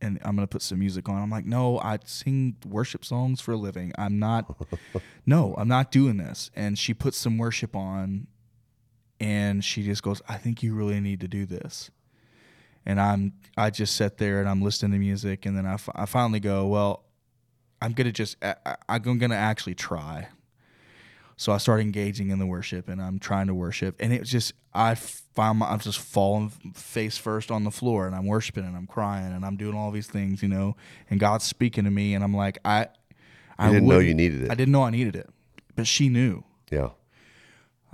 [0.00, 1.22] And I'm gonna put some music on.
[1.22, 3.92] I'm like, "No, I sing worship songs for a living.
[3.98, 4.56] I'm not.
[5.26, 8.26] no, I'm not doing this." And she puts some worship on,
[9.20, 11.90] and she just goes, "I think you really need to do this."
[12.86, 16.06] And I'm I just sit there and I'm listening to music, and then I, I
[16.06, 17.04] finally go, well,
[17.80, 20.28] I'm gonna just I, I'm gonna actually try.
[21.36, 24.52] So I start engaging in the worship, and I'm trying to worship, and it's just
[24.72, 28.76] I find my, I'm just falling face first on the floor, and I'm worshiping, and
[28.76, 30.76] I'm crying, and I'm doing all these things, you know,
[31.10, 32.88] and God's speaking to me, and I'm like I
[33.58, 34.50] I didn't know you needed it.
[34.50, 35.28] I didn't know I needed it,
[35.74, 36.44] but she knew.
[36.70, 36.90] Yeah.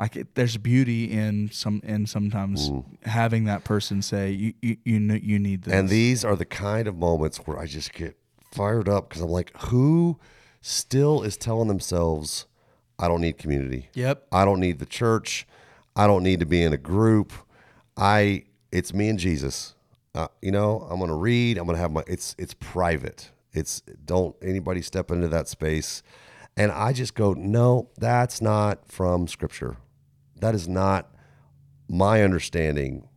[0.01, 2.71] I could, there's beauty in some in sometimes
[3.03, 5.75] having that person say you you you, you need this.
[5.75, 8.17] And these are the kind of moments where I just get
[8.51, 10.19] fired up because I'm like, who
[10.63, 12.47] still is telling themselves,
[12.99, 13.91] I don't need community.
[13.93, 14.27] Yep.
[14.33, 15.47] I don't need the church.
[15.95, 17.35] I don't need to be in a group.
[17.95, 19.75] I it's me and Jesus.
[20.15, 21.59] Uh, you know, I'm gonna read.
[21.59, 22.05] I'm gonna have my.
[22.07, 23.33] It's it's private.
[23.53, 26.03] It's don't anybody step into that space.
[26.57, 29.77] And I just go, no, that's not from Scripture.
[30.41, 31.15] That is not
[31.89, 33.09] my understanding.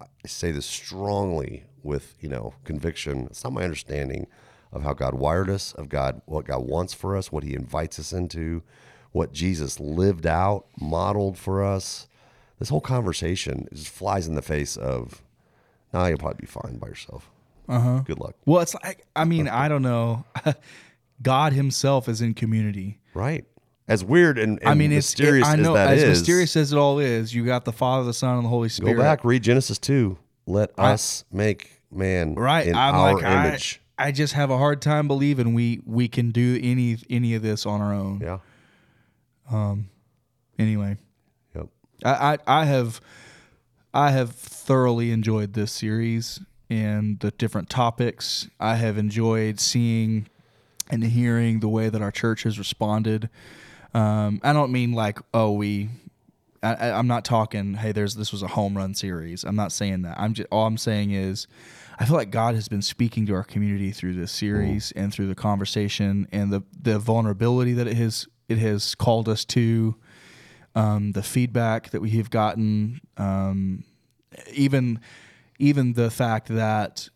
[0.00, 3.26] I say this strongly with you know conviction.
[3.30, 4.26] It's not my understanding
[4.72, 7.98] of how God wired us, of God what God wants for us, what He invites
[7.98, 8.62] us into,
[9.12, 12.08] what Jesus lived out, modeled for us.
[12.58, 15.22] This whole conversation just flies in the face of,
[15.92, 17.30] nah, you'll probably be fine by yourself.
[17.68, 18.00] Uh-huh.
[18.00, 18.34] Good luck.
[18.46, 20.24] well, it's like I mean I don't know.
[21.22, 23.00] God Himself is in community.
[23.14, 23.44] Right.
[23.86, 26.18] As weird and, and I mean, it's mysterious it, I know as that as is,
[26.20, 27.34] mysterious as it all is.
[27.34, 28.94] You got the Father, the Son, and the Holy Spirit.
[28.94, 30.16] Go back, read Genesis 2.
[30.46, 32.66] Let us make man right?
[32.66, 33.80] in I'm our like image.
[33.98, 37.66] I just have a hard time believing we we can do any any of this
[37.66, 38.20] on our own.
[38.20, 38.38] yeah.
[39.50, 39.90] Um.
[40.58, 40.96] Anyway,
[41.54, 41.66] Yep.
[42.04, 42.10] I,
[42.46, 43.00] I I have
[43.92, 48.48] I have thoroughly enjoyed this series and the different topics.
[48.58, 50.28] I have enjoyed seeing
[50.90, 53.28] and hearing the way that our church has responded.
[53.94, 55.90] Um, I don't mean like oh we.
[56.62, 57.74] I, I'm not talking.
[57.74, 59.44] Hey, there's this was a home run series.
[59.44, 60.18] I'm not saying that.
[60.18, 61.46] I'm just all I'm saying is,
[61.98, 65.26] I feel like God has been speaking to our community through this series and through
[65.26, 69.94] the conversation and the the vulnerability that it has it has called us to
[70.74, 73.84] um, the feedback that we have gotten, um,
[74.52, 75.00] even
[75.58, 77.10] even the fact that th-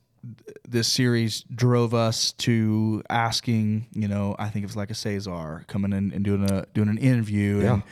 [0.68, 5.64] this series drove us to asking, you know, I think it was like a Cesar
[5.68, 7.82] coming in and doing a doing an interview, and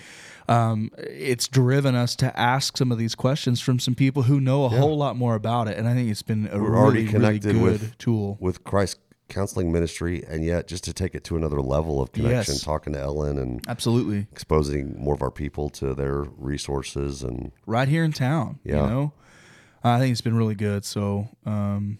[0.49, 4.65] um, it's driven us to ask some of these questions from some people who know
[4.65, 7.07] a whole lot more about it, and I think it's been a We're really, already
[7.09, 8.37] really good with tool.
[8.41, 8.99] with Christ
[9.29, 12.63] counseling ministry, and yet just to take it to another level of connection, Yes.
[12.63, 17.89] talking to Ellen and Absolutely, exposing more of our people to their resources and right
[17.89, 18.61] here in town.
[18.63, 18.83] Yeah.
[18.85, 19.13] You know,
[19.83, 20.85] I think it's been really good.
[20.85, 21.99] So, um,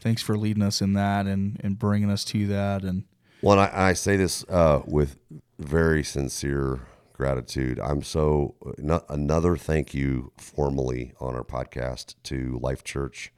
[0.00, 2.82] thanks for leading us in that and and bringing us to that.
[2.82, 3.04] And
[3.42, 5.16] Well, I, I say this uh, with
[5.58, 6.80] very sincere
[7.12, 7.80] gratitude.
[7.80, 13.32] I'm so no, another thank you formally on our podcast to Life Church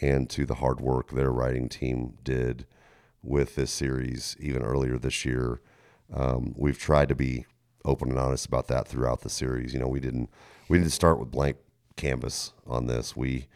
[0.00, 2.66] and to the hard work their writing team did
[3.22, 5.60] with this series even earlier this year.
[6.12, 7.46] Um, we've tried to be
[7.84, 9.72] open and honest about that throughout the series.
[9.72, 10.30] You know, we didn't
[10.68, 11.56] we didn't start with blank
[11.96, 13.16] canvas on this.
[13.16, 13.46] We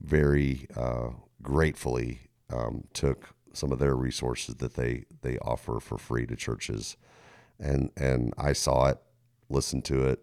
[0.00, 1.10] very uh,
[1.42, 2.20] gratefully
[2.50, 6.96] um, took some of their resources that they they offer for free to churches,
[7.58, 8.98] and and I saw it,
[9.48, 10.20] listened to it,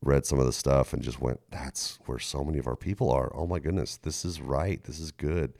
[0.00, 3.10] read some of the stuff, and just went, "That's where so many of our people
[3.10, 4.82] are." Oh my goodness, this is right.
[4.84, 5.54] This is good.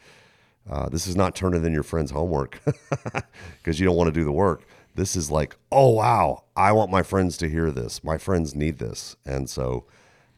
[0.68, 2.60] Uh, this is not turning in your friend's homework
[3.58, 4.64] because you don't want to do the work.
[4.94, 8.04] This is like, oh wow, I want my friends to hear this.
[8.04, 9.86] My friends need this, and so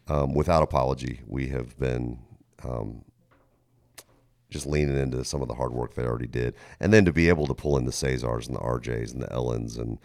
[0.09, 2.18] um, without apology, we have been
[2.64, 3.05] um,
[4.51, 7.29] just leaning into some of the hard work they already did, and then to be
[7.29, 9.99] able to pull in the Cesars and the RJs and the Ellens and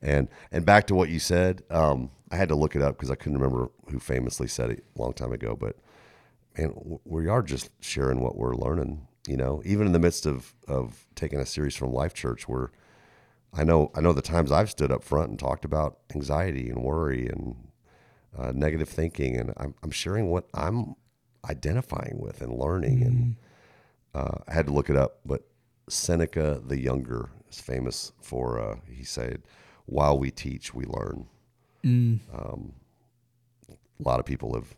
[0.00, 3.10] and and back to what you said, um, I had to look it up because
[3.10, 5.56] I couldn't remember who famously said it a long time ago.
[5.56, 5.76] But
[6.56, 9.06] man, we are just sharing what we're learning.
[9.26, 12.70] You know, even in the midst of of taking a series from Life Church, where
[13.52, 16.82] I know I know the times I've stood up front and talked about anxiety and
[16.82, 17.56] worry and
[18.36, 20.94] uh, negative thinking, and I'm, I'm sharing what I'm
[21.48, 23.02] identifying with and learning.
[23.02, 23.36] And
[24.14, 25.42] uh, I had to look it up, but
[25.88, 29.42] Seneca the Younger is famous for uh, he said,
[29.86, 31.26] "While we teach, we learn."
[32.34, 32.72] Um,
[33.70, 34.76] a lot of people have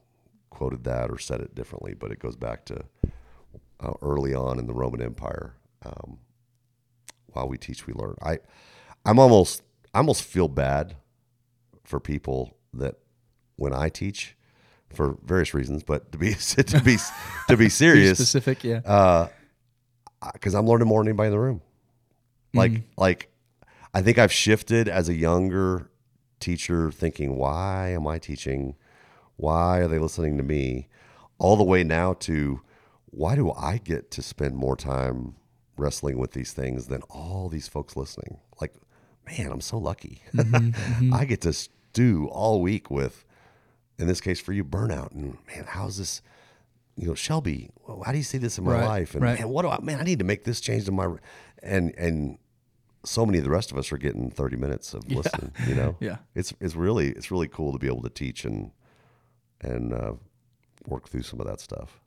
[0.50, 2.84] quoted that or said it differently, but it goes back to
[3.80, 5.54] uh, early on in the Roman Empire.
[5.84, 6.18] Um,
[7.32, 8.16] while we teach, we learn.
[8.22, 8.38] I,
[9.04, 9.62] I'm almost,
[9.94, 10.96] I almost feel bad
[11.84, 12.96] for people that
[13.56, 14.36] when I teach,
[14.92, 16.96] for various reasons, but to be to be
[17.48, 18.80] to be serious, specific, yeah.
[18.84, 19.28] Uh,
[20.32, 21.62] because I'm learning more than anybody in the room.
[22.54, 22.58] Mm.
[22.58, 23.32] Like like
[23.94, 25.90] I think I've shifted as a younger
[26.38, 28.76] teacher, thinking, why am I teaching?
[29.36, 30.88] Why are they listening to me?
[31.38, 32.60] All the way now to
[33.10, 35.34] why do I get to spend more time
[35.76, 38.38] wrestling with these things than all these folks listening?
[38.60, 38.74] Like,
[39.26, 40.22] man, I'm so lucky.
[40.34, 41.24] Mm-hmm, I mm-hmm.
[41.24, 43.24] get to stew all week with,
[44.00, 45.12] in this case for you, burnout.
[45.12, 46.22] And man, how's this?
[46.96, 47.70] You know, Shelby,
[48.04, 49.14] how do you see this in my Right, life?
[49.14, 49.38] And right.
[49.38, 49.80] man, what do I?
[49.80, 51.08] Man, I need to make this change in my.
[51.62, 52.38] And and
[53.04, 55.52] so many of the rest of us are getting 30 minutes of listening.
[55.66, 56.16] You know, Yeah.
[56.34, 58.72] it's it's really it's really cool to be able to teach and
[59.60, 60.12] and uh,
[60.86, 62.00] work through some of that stuff.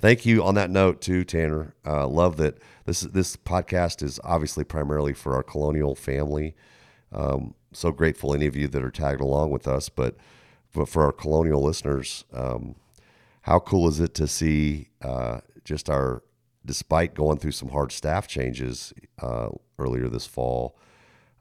[0.00, 1.74] Thank you on that note too, Tanner.
[1.86, 6.54] Uh, love that this this podcast is obviously primarily for our colonial family.
[7.12, 10.16] Um, so grateful any of you that are tagged along with us, but
[10.72, 12.74] but for our colonial listeners, um,
[13.42, 16.22] how cool is it to see uh, just our
[16.64, 19.48] despite going through some hard staff changes uh,
[19.78, 20.76] earlier this fall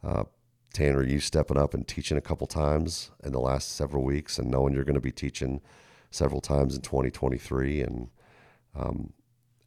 [0.03, 0.23] uh,
[0.73, 4.49] tanner you stepping up and teaching a couple times in the last several weeks and
[4.49, 5.61] knowing you're going to be teaching
[6.09, 8.09] several times in 2023 and
[8.75, 9.13] um,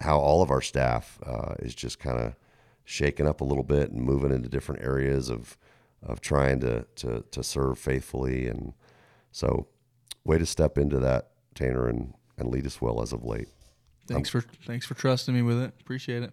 [0.01, 2.35] how all of our staff uh, is just kind of
[2.85, 5.57] shaking up a little bit and moving into different areas of
[6.03, 8.75] of trying to to, to serve faithfully and
[9.35, 9.67] so
[10.25, 13.49] way to step into that tanner and and lead us well as of late
[14.07, 15.73] Thanks for thanks for trusting me with it.
[15.81, 16.33] Appreciate it.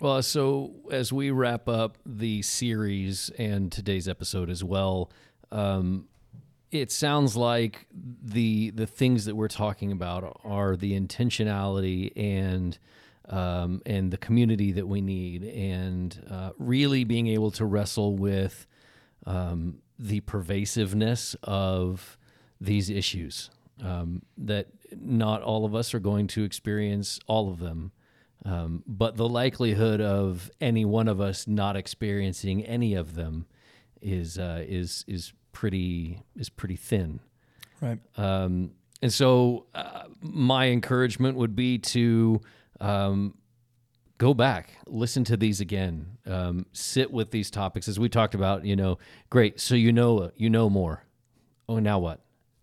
[0.00, 5.10] Well, so as we wrap up the series and today's episode as well,
[5.50, 6.08] um,
[6.70, 12.78] it sounds like the the things that we're talking about are the intentionality and
[13.28, 18.66] um, and the community that we need, and uh, really being able to wrestle with
[19.26, 22.18] um, the pervasiveness of
[22.60, 23.50] these issues.
[23.82, 24.68] Um, that
[24.98, 27.92] not all of us are going to experience all of them.
[28.44, 33.46] Um, but the likelihood of any one of us not experiencing any of them
[34.00, 37.20] is uh, is is pretty is pretty thin.
[37.80, 37.98] Right.
[38.16, 38.70] Um,
[39.02, 42.40] and so, uh, my encouragement would be to
[42.80, 43.34] um,
[44.18, 48.64] go back, listen to these again, um, sit with these topics as we talked about.
[48.64, 48.98] You know,
[49.30, 49.60] great.
[49.60, 51.04] So you know you know more.
[51.68, 52.20] Oh, now what?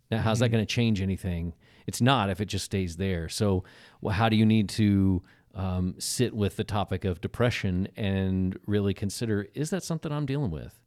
[0.09, 1.53] Now, how's that going to change anything?
[1.87, 3.27] It's not if it just stays there.
[3.29, 3.63] So,
[3.99, 5.23] well, how do you need to
[5.55, 10.51] um, sit with the topic of depression and really consider is that something I'm dealing
[10.51, 10.79] with?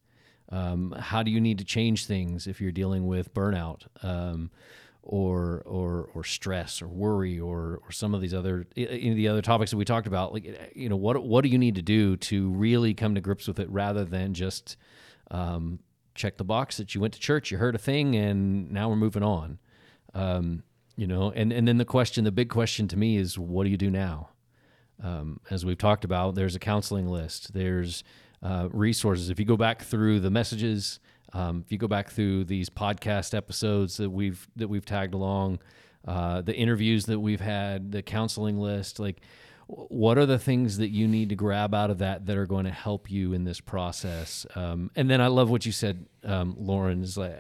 [0.48, 4.50] Um, how do you need to change things if you're dealing with burnout um,
[5.09, 9.28] or or or stress or worry or or some of these other any of the
[9.28, 10.32] other topics that we talked about?
[10.32, 13.46] Like you know what what do you need to do to really come to grips
[13.46, 14.76] with it rather than just
[15.30, 15.78] um,
[16.14, 18.96] check the box that you went to church, you heard a thing, and now we're
[18.96, 19.59] moving on.
[20.14, 20.62] Um,
[20.96, 23.70] you know, and and then the question, the big question to me is, what do
[23.70, 24.30] you do now?
[25.02, 27.52] Um, as we've talked about, there's a counseling list.
[27.52, 28.02] There's
[28.42, 29.28] uh, resources.
[29.28, 31.00] If you go back through the messages,
[31.33, 35.59] um, if you go back through these podcast episodes that we've that we've tagged along,
[36.07, 39.20] uh, the interviews that we've had, the counseling list, like
[39.66, 42.64] what are the things that you need to grab out of that that are going
[42.64, 44.47] to help you in this process?
[44.55, 47.03] Um, and then I love what you said, um, Lauren.
[47.03, 47.37] Is like,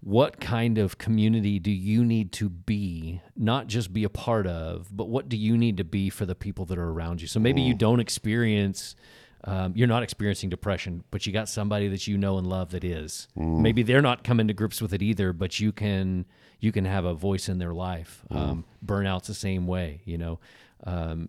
[0.00, 4.88] what kind of community do you need to be, not just be a part of,
[4.94, 7.28] but what do you need to be for the people that are around you?
[7.28, 8.96] So maybe you don't experience.
[9.44, 12.84] Um, you're not experiencing depression, but you got somebody that you know and love that
[12.84, 13.26] is.
[13.34, 16.26] Maybe they're not coming to grips with it either, but you can
[16.60, 18.22] you can have a voice in their life.
[18.30, 20.38] Um, burnout's the same way, you know.
[20.84, 21.28] Um,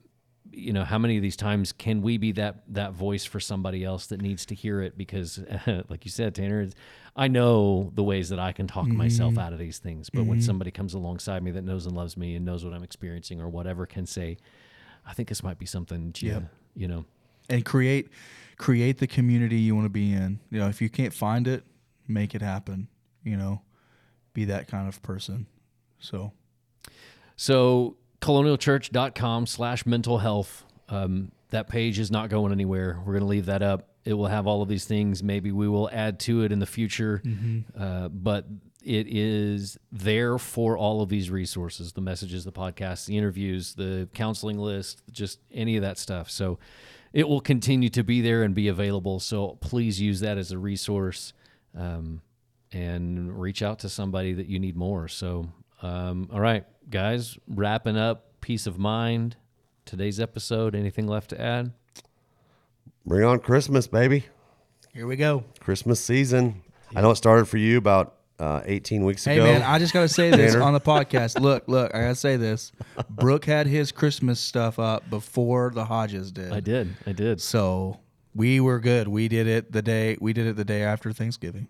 [0.52, 3.84] you know, how many of these times can we be that that voice for somebody
[3.84, 4.96] else that needs to hear it?
[4.96, 5.40] Because,
[5.90, 6.76] like you said, Tanner, it's-
[7.16, 10.42] I know the ways that I can talk myself out of these things, but when
[10.42, 13.50] somebody comes alongside me that knows and loves me and knows what I'm experiencing or
[13.50, 14.38] whatever can say,
[15.06, 16.12] I think this might be something.
[16.42, 16.44] Yep.
[16.76, 17.06] you know.
[17.50, 18.10] And create
[18.58, 20.40] create the community you want to be in.
[20.50, 21.64] You know, if you can't find it,
[22.08, 22.88] make it happen.
[23.24, 23.62] You know,
[24.34, 25.48] be that kind of person.
[26.00, 26.32] So
[27.36, 30.66] So colonialchurch.com slash mental health.
[30.90, 33.00] Um, that page is not going anywhere.
[33.06, 33.90] We're going to leave that up.
[34.06, 35.24] It will have all of these things.
[35.24, 37.22] Maybe we will add to it in the future.
[37.78, 38.46] Uh, but
[38.84, 44.10] it is there for all of these resources the messages, the podcasts, the interviews, the
[44.14, 46.30] counseling list, just any of that stuff.
[46.30, 46.60] So
[47.14, 49.20] it will continue to be there and be available.
[49.20, 51.34] So please use that as a resource.
[51.78, 52.22] Um,
[52.74, 55.08] and reach out to somebody that you need more.
[55.08, 55.50] So,
[55.82, 59.36] um, all right, guys, wrapping up peace of mind.
[59.86, 60.76] Today's episode.
[60.76, 61.72] Anything left to add?
[63.06, 64.26] Bring on Christmas, baby.
[64.94, 65.44] here we go.
[65.60, 66.62] Christmas season.
[66.96, 69.46] I know it started for you about uh, 18 weeks Hey ago.
[69.46, 71.40] Hey man, I just gotta say this on the podcast.
[71.42, 72.72] Look, look, I gotta say this.
[73.10, 76.52] Brooke had his Christmas stuff up before the Hodges did.
[76.52, 76.96] I did.
[77.06, 77.42] I did.
[77.42, 78.00] So
[78.36, 79.08] we were good.
[79.08, 81.68] We did it the day we did it the day after Thanksgiving,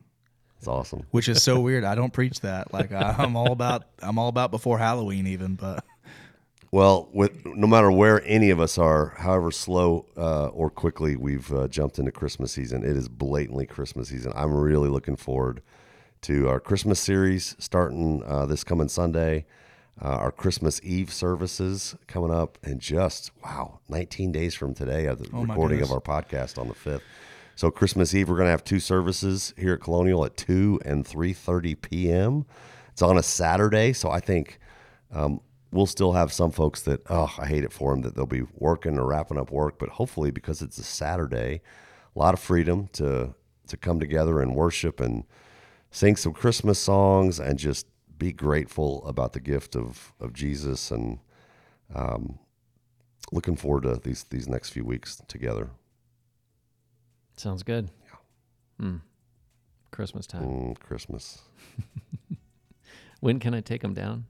[0.58, 1.06] it's awesome.
[1.12, 1.84] which is so weird.
[1.84, 2.74] I don't preach that.
[2.74, 5.84] Like I, I'm all about I'm all about before Halloween even, but
[6.72, 11.54] Well, with no matter where any of us are, however slow uh, or quickly we've
[11.54, 14.32] uh, jumped into Christmas season, it is blatantly Christmas season.
[14.36, 15.62] I'm really looking forward
[16.24, 19.46] to our Christmas series starting uh, this coming Sunday.
[20.02, 25.20] Uh, our Christmas Eve services coming up, and just wow, 19 days from today, of
[25.20, 27.02] the Oh recording of our podcast on the 5th.
[27.56, 31.06] So Christmas Eve, we're going to have two services here at Colonial at 2 and
[31.06, 32.46] 3:30 p.m.
[32.94, 34.60] It's on a Saturday, so I think
[35.12, 38.26] um, we'll still have some folks that oh, I hate it for them that they'll
[38.26, 41.62] be working or wrapping up work, but hopefully because it's a Saturday,
[42.16, 43.36] a lot of freedom to
[43.68, 45.26] to come together and worship and
[45.94, 47.88] sing some Christmas songs and just
[48.18, 51.20] be grateful about the gift of of Jesus and
[51.96, 52.40] um,
[53.32, 55.70] looking forward to these these next few weeks together.
[57.38, 57.90] Sounds good.
[58.06, 58.86] Yeah.
[58.86, 58.98] Hmm.
[59.92, 60.44] Christmas time.
[60.44, 61.42] Mm, Christmas.
[63.20, 64.26] When can I take them down?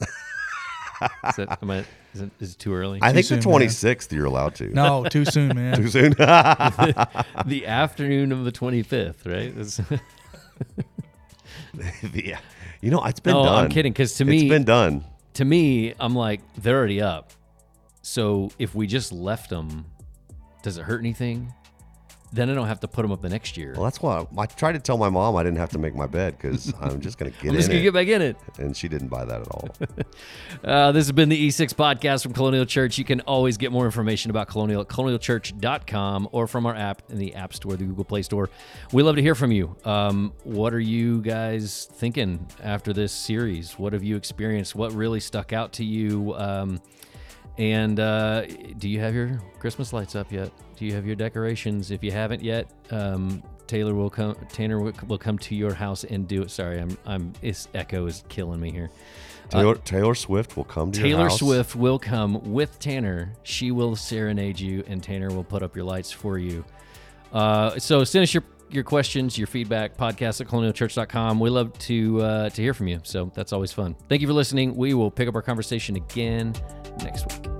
[0.00, 1.84] is, it, am I,
[2.14, 3.00] is, it, is it too early?
[3.02, 3.50] I think soon, the man.
[3.50, 4.68] twenty sixth you're allowed to.
[4.72, 5.76] no, too soon, man.
[5.76, 6.10] Too soon.
[6.16, 10.00] the afternoon of the 25th, right?
[12.14, 12.38] Yeah.
[12.80, 13.64] You know, it's been no, done.
[13.64, 13.92] I'm kidding.
[13.92, 15.04] Because to me, it's been done.
[15.34, 17.32] to me, I'm like, they're already up.
[18.02, 19.86] So if we just left them,
[20.62, 21.52] does it hurt anything?
[22.34, 23.74] Then I don't have to put them up the next year.
[23.74, 26.06] Well, that's why I tried to tell my mom I didn't have to make my
[26.06, 28.22] bed because I'm just going to get I'm just in gonna it, get back in
[28.22, 28.36] it.
[28.58, 29.68] and she didn't buy that at all.
[30.64, 32.96] Uh, this has been the E6 podcast from Colonial Church.
[32.96, 37.18] You can always get more information about Colonial at colonialchurch.com or from our app in
[37.18, 38.48] the App Store, the Google Play Store.
[38.92, 39.74] We love to hear from you.
[39.84, 43.72] Um, what are you guys thinking after this series?
[43.78, 44.74] What have you experienced?
[44.76, 46.34] What really stuck out to you?
[46.36, 46.80] Um,
[47.58, 48.46] and uh,
[48.78, 50.50] do you have your Christmas lights up yet?
[50.76, 51.90] Do you have your decorations?
[51.90, 54.36] If you haven't yet, um, Taylor will come.
[54.48, 56.50] Tanner will, come to your house and do it.
[56.50, 56.96] Sorry, I'm.
[57.06, 57.32] I'm.
[57.40, 58.90] This echo is killing me here.
[59.50, 61.30] Taylor, Taylor Swift will come to your Taylor.
[61.30, 63.32] Swift will come with Tanner.
[63.42, 66.64] She will serenade you, and Tanner will put up your lights for you.
[67.32, 71.38] Uh, so send us your your questions, your feedback, podcast at colonialchurch.com.
[71.38, 73.00] We love to uh, to hear from you.
[73.04, 73.94] So that's always fun.
[74.08, 74.74] Thank you for listening.
[74.74, 76.54] We will pick up our conversation again
[77.00, 77.51] next week.